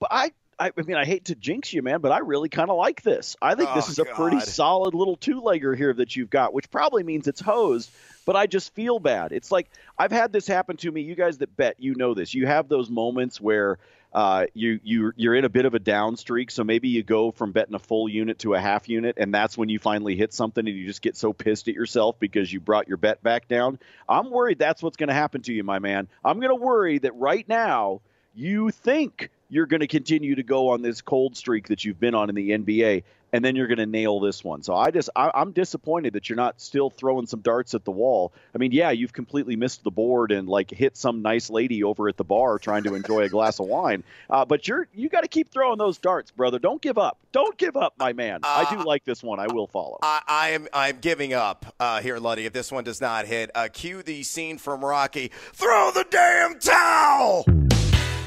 but 0.00 0.08
I 0.10 0.32
I, 0.58 0.70
I 0.76 0.82
mean, 0.82 0.96
I 0.96 1.04
hate 1.04 1.26
to 1.26 1.34
jinx 1.34 1.72
you, 1.72 1.82
man, 1.82 2.00
but 2.00 2.12
I 2.12 2.18
really 2.18 2.48
kind 2.48 2.70
of 2.70 2.76
like 2.76 3.02
this. 3.02 3.36
I 3.40 3.54
think 3.54 3.70
oh, 3.70 3.74
this 3.74 3.88
is 3.88 3.98
a 3.98 4.04
God. 4.04 4.14
pretty 4.14 4.40
solid 4.40 4.94
little 4.94 5.16
two 5.16 5.40
legger 5.40 5.76
here 5.76 5.92
that 5.92 6.16
you've 6.16 6.30
got, 6.30 6.54
which 6.54 6.70
probably 6.70 7.02
means 7.02 7.28
it's 7.28 7.40
hosed, 7.40 7.90
but 8.24 8.36
I 8.36 8.46
just 8.46 8.74
feel 8.74 8.98
bad. 8.98 9.32
It's 9.32 9.50
like 9.50 9.68
I've 9.98 10.12
had 10.12 10.32
this 10.32 10.46
happen 10.46 10.76
to 10.78 10.90
me. 10.90 11.02
You 11.02 11.14
guys 11.14 11.38
that 11.38 11.56
bet, 11.56 11.76
you 11.78 11.94
know 11.94 12.14
this. 12.14 12.34
You 12.34 12.46
have 12.46 12.68
those 12.68 12.90
moments 12.90 13.40
where 13.40 13.78
uh, 14.12 14.46
you 14.54 14.78
you 14.84 15.12
you're 15.16 15.34
in 15.34 15.44
a 15.44 15.48
bit 15.48 15.64
of 15.64 15.74
a 15.74 15.80
down 15.80 16.16
streak, 16.16 16.50
so 16.50 16.62
maybe 16.62 16.88
you 16.88 17.02
go 17.02 17.32
from 17.32 17.50
betting 17.50 17.74
a 17.74 17.80
full 17.80 18.08
unit 18.08 18.38
to 18.40 18.54
a 18.54 18.60
half 18.60 18.88
unit, 18.88 19.16
and 19.18 19.34
that's 19.34 19.58
when 19.58 19.68
you 19.68 19.80
finally 19.80 20.14
hit 20.14 20.32
something, 20.32 20.66
and 20.66 20.76
you 20.76 20.86
just 20.86 21.02
get 21.02 21.16
so 21.16 21.32
pissed 21.32 21.66
at 21.66 21.74
yourself 21.74 22.18
because 22.20 22.52
you 22.52 22.60
brought 22.60 22.86
your 22.86 22.96
bet 22.96 23.22
back 23.24 23.48
down. 23.48 23.78
I'm 24.08 24.30
worried 24.30 24.58
that's 24.60 24.82
what's 24.82 24.96
going 24.96 25.08
to 25.08 25.14
happen 25.14 25.42
to 25.42 25.52
you, 25.52 25.64
my 25.64 25.80
man. 25.80 26.06
I'm 26.24 26.38
going 26.38 26.56
to 26.56 26.64
worry 26.64 26.98
that 26.98 27.14
right 27.16 27.48
now 27.48 28.02
you 28.34 28.70
think 28.70 29.30
you're 29.48 29.66
going 29.66 29.80
to 29.80 29.86
continue 29.86 30.34
to 30.34 30.42
go 30.42 30.70
on 30.70 30.82
this 30.82 31.00
cold 31.00 31.36
streak 31.36 31.68
that 31.68 31.84
you've 31.84 32.00
been 32.00 32.14
on 32.14 32.28
in 32.28 32.34
the 32.34 32.50
NBA, 32.50 33.04
and 33.34 33.44
then 33.44 33.56
you're 33.56 33.66
going 33.66 33.78
to 33.78 33.86
nail 33.86 34.20
this 34.20 34.44
one. 34.44 34.62
So 34.62 34.76
I 34.76 34.92
just 34.92 35.10
I, 35.16 35.30
am 35.34 35.50
disappointed 35.50 36.12
that 36.12 36.28
you're 36.28 36.36
not 36.36 36.60
still 36.60 36.88
throwing 36.88 37.26
some 37.26 37.40
darts 37.40 37.74
at 37.74 37.84
the 37.84 37.90
wall. 37.90 38.32
I 38.54 38.58
mean, 38.58 38.70
yeah, 38.70 38.92
you've 38.92 39.12
completely 39.12 39.56
missed 39.56 39.82
the 39.82 39.90
board 39.90 40.30
and 40.30 40.48
like 40.48 40.70
hit 40.70 40.96
some 40.96 41.20
nice 41.20 41.50
lady 41.50 41.82
over 41.82 42.08
at 42.08 42.16
the 42.16 42.22
bar 42.22 42.60
trying 42.60 42.84
to 42.84 42.94
enjoy 42.94 43.22
a 43.22 43.28
glass 43.28 43.58
of 43.58 43.66
wine. 43.66 44.04
Uh, 44.30 44.44
but 44.44 44.68
you're 44.68 44.86
you 44.94 45.08
got 45.08 45.22
to 45.22 45.28
keep 45.28 45.50
throwing 45.50 45.78
those 45.78 45.98
darts, 45.98 46.30
brother. 46.30 46.60
Don't 46.60 46.80
give 46.80 46.96
up. 46.96 47.18
Don't 47.32 47.58
give 47.58 47.76
up, 47.76 47.94
my 47.98 48.12
man. 48.12 48.40
Uh, 48.44 48.66
I 48.68 48.72
do 48.72 48.84
like 48.84 49.04
this 49.04 49.20
one. 49.20 49.40
I 49.40 49.48
will 49.48 49.66
follow. 49.66 49.98
I, 50.02 50.22
I 50.28 50.48
am 50.50 50.68
I'm 50.72 50.98
giving 51.00 51.32
up 51.32 51.74
uh, 51.80 52.00
here, 52.00 52.18
Lundy. 52.18 52.46
If 52.46 52.52
this 52.52 52.70
one 52.70 52.84
does 52.84 53.00
not 53.00 53.26
hit, 53.26 53.50
uh, 53.56 53.68
cue 53.72 54.04
the 54.04 54.22
scene 54.22 54.58
from 54.58 54.84
Rocky. 54.84 55.32
Throw 55.52 55.90
the 55.90 56.06
damn 56.08 56.60
towel. 56.60 57.44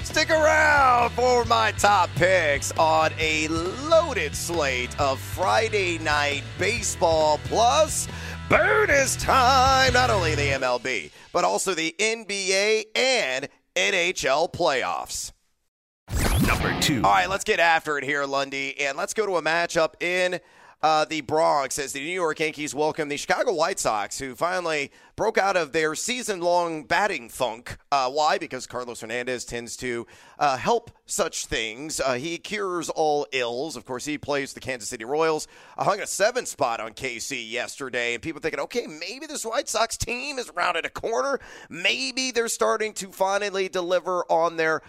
Stick 0.07 0.29
around 0.29 1.11
for 1.11 1.43
my 1.45 1.73
top 1.73 2.09
picks 2.15 2.71
on 2.71 3.11
a 3.19 3.49
loaded 3.49 4.33
slate 4.33 4.97
of 5.01 5.19
Friday 5.19 5.97
night 5.97 6.43
baseball 6.57 7.41
plus 7.43 8.07
bonus 8.49 9.17
time. 9.17 9.91
Not 9.91 10.09
only 10.09 10.33
the 10.33 10.43
MLB, 10.43 11.11
but 11.33 11.43
also 11.43 11.73
the 11.73 11.93
NBA 11.99 12.85
and 12.95 13.49
NHL 13.75 14.51
playoffs. 14.51 15.33
Number 16.47 16.79
two. 16.79 17.03
All 17.03 17.11
right, 17.11 17.29
let's 17.29 17.43
get 17.43 17.59
after 17.59 17.97
it 17.97 18.05
here, 18.05 18.25
Lundy, 18.25 18.79
and 18.79 18.97
let's 18.97 19.13
go 19.13 19.25
to 19.25 19.35
a 19.35 19.41
matchup 19.41 20.01
in 20.01 20.39
uh, 20.81 21.05
the 21.05 21.21
Bronx 21.21 21.79
as 21.79 21.93
the 21.93 21.99
New 21.99 22.11
York 22.11 22.39
Yankees 22.39 22.75
welcome 22.75 23.09
the 23.09 23.17
Chicago 23.17 23.53
White 23.53 23.79
Sox, 23.79 24.19
who 24.19 24.35
finally 24.35 24.91
broke 25.15 25.37
out 25.37 25.57
of 25.57 25.71
their 25.71 25.95
season 25.95 26.39
long 26.39 26.83
batting 26.83 27.29
funk. 27.29 27.77
Uh, 27.91 28.09
why? 28.09 28.37
Because 28.37 28.67
Carlos 28.67 29.01
Hernandez 29.01 29.43
tends 29.43 29.75
to 29.77 30.05
uh, 30.37 30.57
help 30.57 30.91
such 31.07 31.47
things. 31.47 31.99
Uh, 31.99 32.13
he 32.13 32.37
cures 32.37 32.89
all 32.89 33.25
ills. 33.31 33.75
Of 33.75 33.85
course, 33.85 34.05
he 34.05 34.19
plays 34.19 34.53
the 34.53 34.59
Kansas 34.59 34.89
City 34.89 35.05
Royals. 35.05 35.47
I 35.77 35.83
hung 35.83 35.99
a 35.99 36.07
seven 36.07 36.45
spot 36.45 36.79
on 36.79 36.93
KC 36.93 37.49
yesterday, 37.49 38.13
and 38.13 38.21
people 38.21 38.41
thinking, 38.41 38.59
okay, 38.59 38.85
maybe 38.85 39.25
this 39.25 39.45
White 39.45 39.69
Sox 39.69 39.97
team 39.97 40.37
is 40.37 40.51
rounded 40.55 40.85
a 40.85 40.89
corner. 40.89 41.39
Maybe 41.69 42.29
they're 42.29 42.47
starting 42.47 42.93
to 42.93 43.11
finally 43.11 43.67
deliver 43.67 44.23
on 44.31 44.57
their 44.57 44.83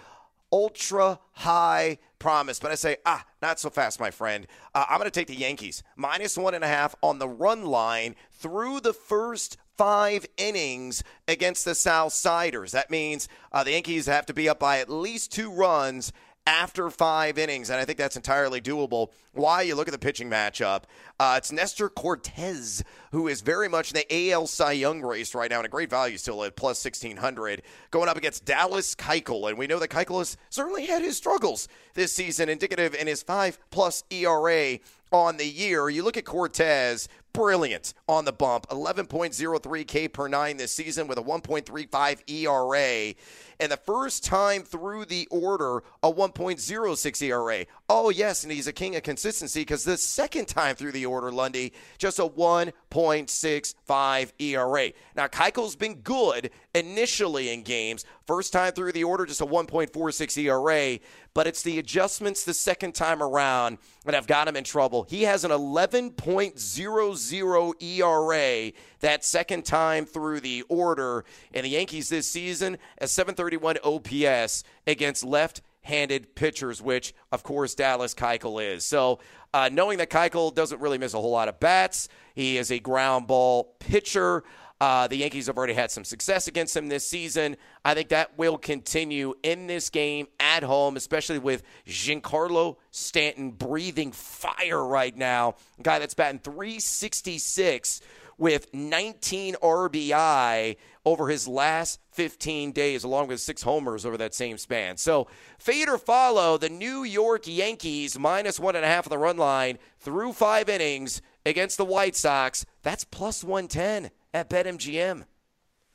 ultra 0.53 1.19
high 1.33 1.99
promise. 2.19 2.59
But 2.59 2.71
I 2.71 2.75
say, 2.75 2.97
ah, 3.07 3.25
not 3.41 3.61
so 3.61 3.71
fast, 3.71 4.01
my 4.01 4.11
friend. 4.11 4.47
Uh, 4.75 4.85
I'm 4.89 4.99
going 4.99 5.11
to 5.11 5.21
take 5.21 5.27
the 5.29 5.35
Yankees 5.35 5.83
minus 5.97 6.37
one 6.37 6.55
and 6.55 6.65
a 6.65 6.69
half 6.69 6.95
on 7.03 7.19
the 7.19 7.29
run 7.29 7.65
line 7.65 8.17
through 8.33 8.81
the 8.81 8.93
first 8.93 9.57
five 9.77 10.27
innings 10.37 11.05
against 11.29 11.65
the 11.65 11.75
South 11.75 12.13
Siders. 12.13 12.73
That 12.73 12.91
means 12.91 13.29
uh, 13.53 13.63
the 13.63 13.73
Yankees 13.73 14.07
have 14.07 14.27
to 14.27 14.35
be 14.35 14.49
up 14.49 14.59
by 14.59 14.79
at 14.79 14.91
least 14.91 15.33
two 15.33 15.51
runs 15.51 16.13
after 16.49 16.89
five 16.89 17.37
innings, 17.37 17.69
and 17.69 17.79
I 17.79 17.85
think 17.85 17.99
that's 17.99 18.17
entirely 18.17 18.63
doable. 18.63 19.09
Why? 19.35 19.61
You 19.61 19.75
look 19.75 19.87
at 19.87 19.93
the 19.93 19.99
pitching 19.99 20.31
matchup. 20.31 20.85
Uh, 21.21 21.35
it's 21.37 21.53
Nestor 21.53 21.91
Cortes, 21.91 22.83
who 23.13 23.29
is 23.29 23.43
very 23.43 23.69
much 23.69 23.93
in 23.93 24.01
the 24.01 24.33
AL 24.33 24.47
Cy 24.47 24.73
Young 24.73 25.03
race 25.03 25.35
right 25.35 25.51
now, 25.51 25.59
and 25.59 25.67
a 25.67 25.69
great 25.69 25.91
value 25.91 26.17
still 26.17 26.43
at 26.43 26.57
plus 26.57 26.83
1600, 26.83 27.61
going 27.91 28.09
up 28.09 28.17
against 28.17 28.47
Dallas 28.47 28.95
Keuchel. 28.95 29.51
And 29.51 29.59
we 29.59 29.67
know 29.67 29.79
that 29.79 29.91
Keuchel 29.91 30.21
has 30.21 30.39
certainly 30.49 30.87
had 30.87 31.03
his 31.03 31.19
struggles 31.19 31.69
this 31.93 32.15
season, 32.15 32.49
indicative 32.49 32.95
in 32.95 33.07
his 33.07 33.23
five 33.23 33.59
plus 33.71 34.03
ERA 34.11 34.79
on 35.13 35.37
the 35.37 35.47
year. 35.47 35.91
You 35.91 36.03
look 36.03 36.17
at 36.17 36.25
Cortes, 36.25 37.09
brilliant 37.39 37.95
on 38.09 38.25
the 38.25 38.33
bump, 38.33 38.67
11.03 38.69 39.87
K 39.87 40.09
per 40.09 40.27
nine 40.27 40.57
this 40.57 40.73
season 40.73 41.07
with 41.07 41.19
a 41.19 41.23
1.35 41.23 42.29
ERA. 42.29 43.15
And 43.61 43.71
the 43.71 43.77
first 43.77 44.25
time 44.25 44.65
through 44.65 45.05
the 45.05 45.29
order, 45.31 45.85
a 46.03 46.13
1.06 46.13 47.23
ERA. 47.23 47.65
Oh, 47.91 48.11
yes, 48.11 48.43
and 48.43 48.53
he's 48.53 48.67
a 48.67 48.73
king 48.73 48.97
of 48.97 49.03
consistency 49.03 49.63
because 49.63 49.83
the 49.83 49.97
second 49.97 50.47
time 50.47 50.77
through 50.77 50.93
the 50.93 51.07
order, 51.07 51.33
Lundy, 51.33 51.73
just 51.97 52.19
a 52.19 52.29
1.65 52.29 54.33
ERA. 54.39 54.93
Now, 55.17 55.27
Keuchel's 55.27 55.75
been 55.75 56.03
good 56.03 56.51
initially 56.75 57.51
in 57.51 57.63
games. 57.63 58.05
First 58.27 58.53
time 58.53 58.73
through 58.73 58.93
the 58.93 59.05
order, 59.05 59.25
just 59.25 59.41
a 59.41 59.47
1.46 59.47 60.37
ERA, 60.37 60.99
but 61.33 61.47
it's 61.47 61.63
the 61.63 61.79
adjustments 61.79 62.45
the 62.45 62.53
second 62.53 62.95
time 62.95 63.23
around 63.23 63.79
that 64.05 64.15
have 64.15 64.27
got 64.27 64.49
him 64.49 64.57
in 64.57 64.65
trouble. 64.65 65.07
He 65.09 65.23
has 65.23 65.45
an 65.45 65.51
11.00 65.51 67.83
ERA 67.83 68.73
that 69.01 69.25
second 69.25 69.65
time 69.65 70.05
through 70.05 70.41
the 70.41 70.63
order, 70.69 71.25
and 71.55 71.65
the 71.65 71.71
Yankees 71.71 72.11
this 72.11 72.31
season 72.31 72.77
a 72.99 73.09
731 73.09 73.79
OPS 73.83 74.63
against 74.87 75.25
left 75.25 75.63
handed 75.83 76.35
pitchers, 76.35 76.83
which, 76.83 77.15
of 77.33 77.43
course, 77.43 77.75
Dallas 77.75 78.15
Keuchel 78.15 78.63
is. 78.75 78.85
So, 78.85 79.21
uh, 79.55 79.71
knowing 79.73 79.99
that 79.99 80.11
Keuchel 80.11 80.55
doesn't 80.55 80.81
really 80.81 80.99
miss 80.99 81.15
a 81.15 81.21
whole 81.21 81.31
lot 81.31 81.49
of 81.49 81.59
bats, 81.61 82.09
he 82.35 82.59
is 82.59 82.71
a 82.71 82.79
ground 82.79 83.27
ball 83.27 83.75
pitcher. 83.79 84.45
Uh, 84.81 85.09
the 85.09 85.17
Yankees 85.17 85.49
have 85.49 85.57
already 85.57 85.75
had 85.75 85.91
some 85.91 86.05
success 86.05 86.47
against 86.47 86.77
him 86.77 86.89
this 86.89 87.05
season. 87.07 87.57
I 87.85 87.95
think 87.95 88.11
that 88.11 88.39
will 88.39 88.57
continue 88.57 89.35
in 89.43 89.67
this 89.67 89.91
game 89.91 90.29
at 90.39 90.63
home, 90.63 90.97
especially 90.97 91.41
with 91.41 91.65
Giancarlo 91.87 92.77
Stanton 92.93 93.51
breathing 93.51 94.13
fire 94.13 94.85
right 94.85 95.17
now. 95.17 95.57
A 95.81 95.83
guy 95.83 95.99
that's 95.99 96.15
batting 96.15 96.39
366 96.41 98.01
with 98.39 98.73
19 98.73 99.57
RBI 99.57 100.77
over 101.05 101.29
his 101.29 101.49
last 101.49 102.01
15 102.13 102.73
days, 102.73 103.05
along 103.05 103.29
with 103.29 103.41
six 103.41 103.63
homers 103.63 104.07
over 104.07 104.17
that 104.17 104.35
same 104.35 104.57
span. 104.57 104.97
So, 104.97 105.27
fade 105.59 105.89
or 105.89 105.99
follow 105.99 106.57
the 106.57 106.69
New 106.69 107.03
York 107.03 107.43
Yankees 107.47 108.19
minus 108.19 108.61
one 108.61 108.77
and 108.77 108.85
a 108.85 108.89
half 108.89 109.07
of 109.07 109.11
the 109.11 109.19
run 109.19 109.37
line 109.37 109.79
through 109.99 110.33
five 110.33 110.69
innings 110.69 111.21
against 111.45 111.77
the 111.77 111.85
White 111.85 112.17
Sox. 112.17 112.65
That's 112.83 113.05
plus 113.05 113.43
110 113.43 114.11
at 114.33 114.49
BetMGM. 114.49 115.25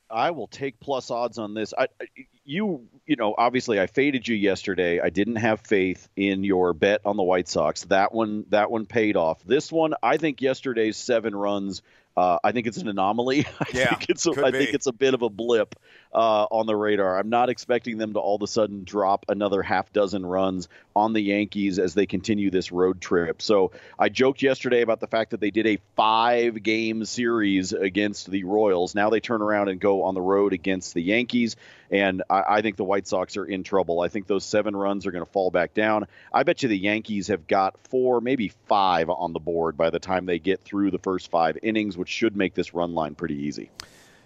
I 0.10 0.32
will 0.32 0.48
take 0.48 0.80
plus 0.80 1.10
odds 1.10 1.38
on 1.40 1.54
this. 1.54 1.74
I, 1.76 1.88
you, 2.44 2.88
you 3.06 3.16
know, 3.16 3.34
obviously 3.38 3.80
I 3.80 3.88
faded 3.88 4.28
you 4.28 4.36
yesterday. 4.36 5.00
I 5.00 5.10
didn't 5.10 5.38
have 5.38 5.62
faith 5.62 6.08
in 6.16 6.44
your 6.44 6.74
bet 6.74 7.02
on 7.06 7.18
the 7.18 7.24
White 7.24 7.48
Sox. 7.48 7.84
That 7.86 8.14
one, 8.14 8.46
that 8.50 8.70
one 8.70 8.86
paid 8.86 9.18
off. 9.18 9.44
This 9.44 9.72
one, 9.72 9.96
I 10.04 10.18
think 10.18 10.42
yesterday's 10.42 10.98
seven 10.98 11.36
runs 11.36 11.82
uh, 12.16 12.38
I 12.44 12.52
think 12.52 12.68
it's 12.68 12.78
an 12.78 12.88
anomaly. 12.88 13.46
I 13.60 13.66
yeah, 13.74 13.90
think 13.90 14.10
it's 14.10 14.26
a, 14.26 14.32
I 14.46 14.52
be. 14.52 14.60
think 14.60 14.74
it's 14.74 14.88
a 14.88 14.92
bit 14.92 15.14
of 15.14 15.22
a 15.22 15.30
blip 15.30 15.76
uh, 16.14 16.44
on 16.52 16.68
the 16.68 16.76
radar. 16.76 17.18
I'm 17.18 17.30
not 17.30 17.50
expecting 17.50 17.98
them 17.98 18.14
to 18.14 18.20
all 18.20 18.36
of 18.36 18.42
a 18.44 18.48
sudden 18.48 18.84
drop 18.84 19.26
another 19.30 19.64
half 19.64 19.92
dozen 19.94 20.26
runs 20.26 20.70
on 20.96 21.14
the 21.14 21.22
Yankees 21.22 21.80
as 21.80 21.96
they 21.96 22.06
continue 22.06 22.52
this 22.52 22.72
road 22.72 23.02
trip. 23.02 23.42
So 23.42 23.72
I 23.98 24.10
joked 24.10 24.44
yesterday 24.44 24.82
about 24.82 25.00
the 25.00 25.08
fact 25.08 25.32
that 25.32 25.40
they 25.40 25.50
did 25.50 25.66
a 25.66 25.80
five 25.96 26.62
game 26.62 27.04
series 27.06 27.74
against 27.74 28.30
the 28.30 28.44
Royals. 28.44 28.94
Now 28.94 29.10
they 29.10 29.20
turn 29.20 29.42
around 29.42 29.70
and 29.70 29.80
go 29.80 30.04
on 30.04 30.14
the 30.14 30.22
road 30.22 30.54
against 30.54 30.94
the 30.94 31.02
Yankees. 31.02 31.56
And 31.90 32.24
I, 32.30 32.44
I 32.48 32.62
think 32.62 32.76
the 32.76 32.84
White 32.84 33.08
Sox 33.08 33.38
are 33.38 33.46
in 33.46 33.64
trouble. 33.64 34.02
I 34.02 34.08
think 34.08 34.28
those 34.28 34.46
seven 34.46 34.76
runs 34.76 35.06
are 35.06 35.12
going 35.12 35.26
to 35.26 35.32
fall 35.32 35.52
back 35.52 35.74
down. 35.74 36.08
I 36.32 36.44
bet 36.44 36.64
you 36.64 36.70
the 36.70 36.78
Yankees 36.78 37.28
have 37.28 37.48
got 37.48 37.76
four, 37.88 38.22
maybe 38.22 38.52
five 38.68 39.10
on 39.10 39.34
the 39.34 39.40
board 39.40 39.78
by 39.78 39.90
the 39.90 40.00
time 40.00 40.26
they 40.26 40.40
get 40.40 40.62
through 40.62 40.92
the 40.92 41.00
first 41.00 41.30
five 41.32 41.58
innings, 41.64 41.98
which 42.04 42.10
should 42.10 42.36
make 42.36 42.54
this 42.54 42.74
run 42.74 42.94
line 42.94 43.16
pretty 43.16 43.36
easy. 43.36 43.72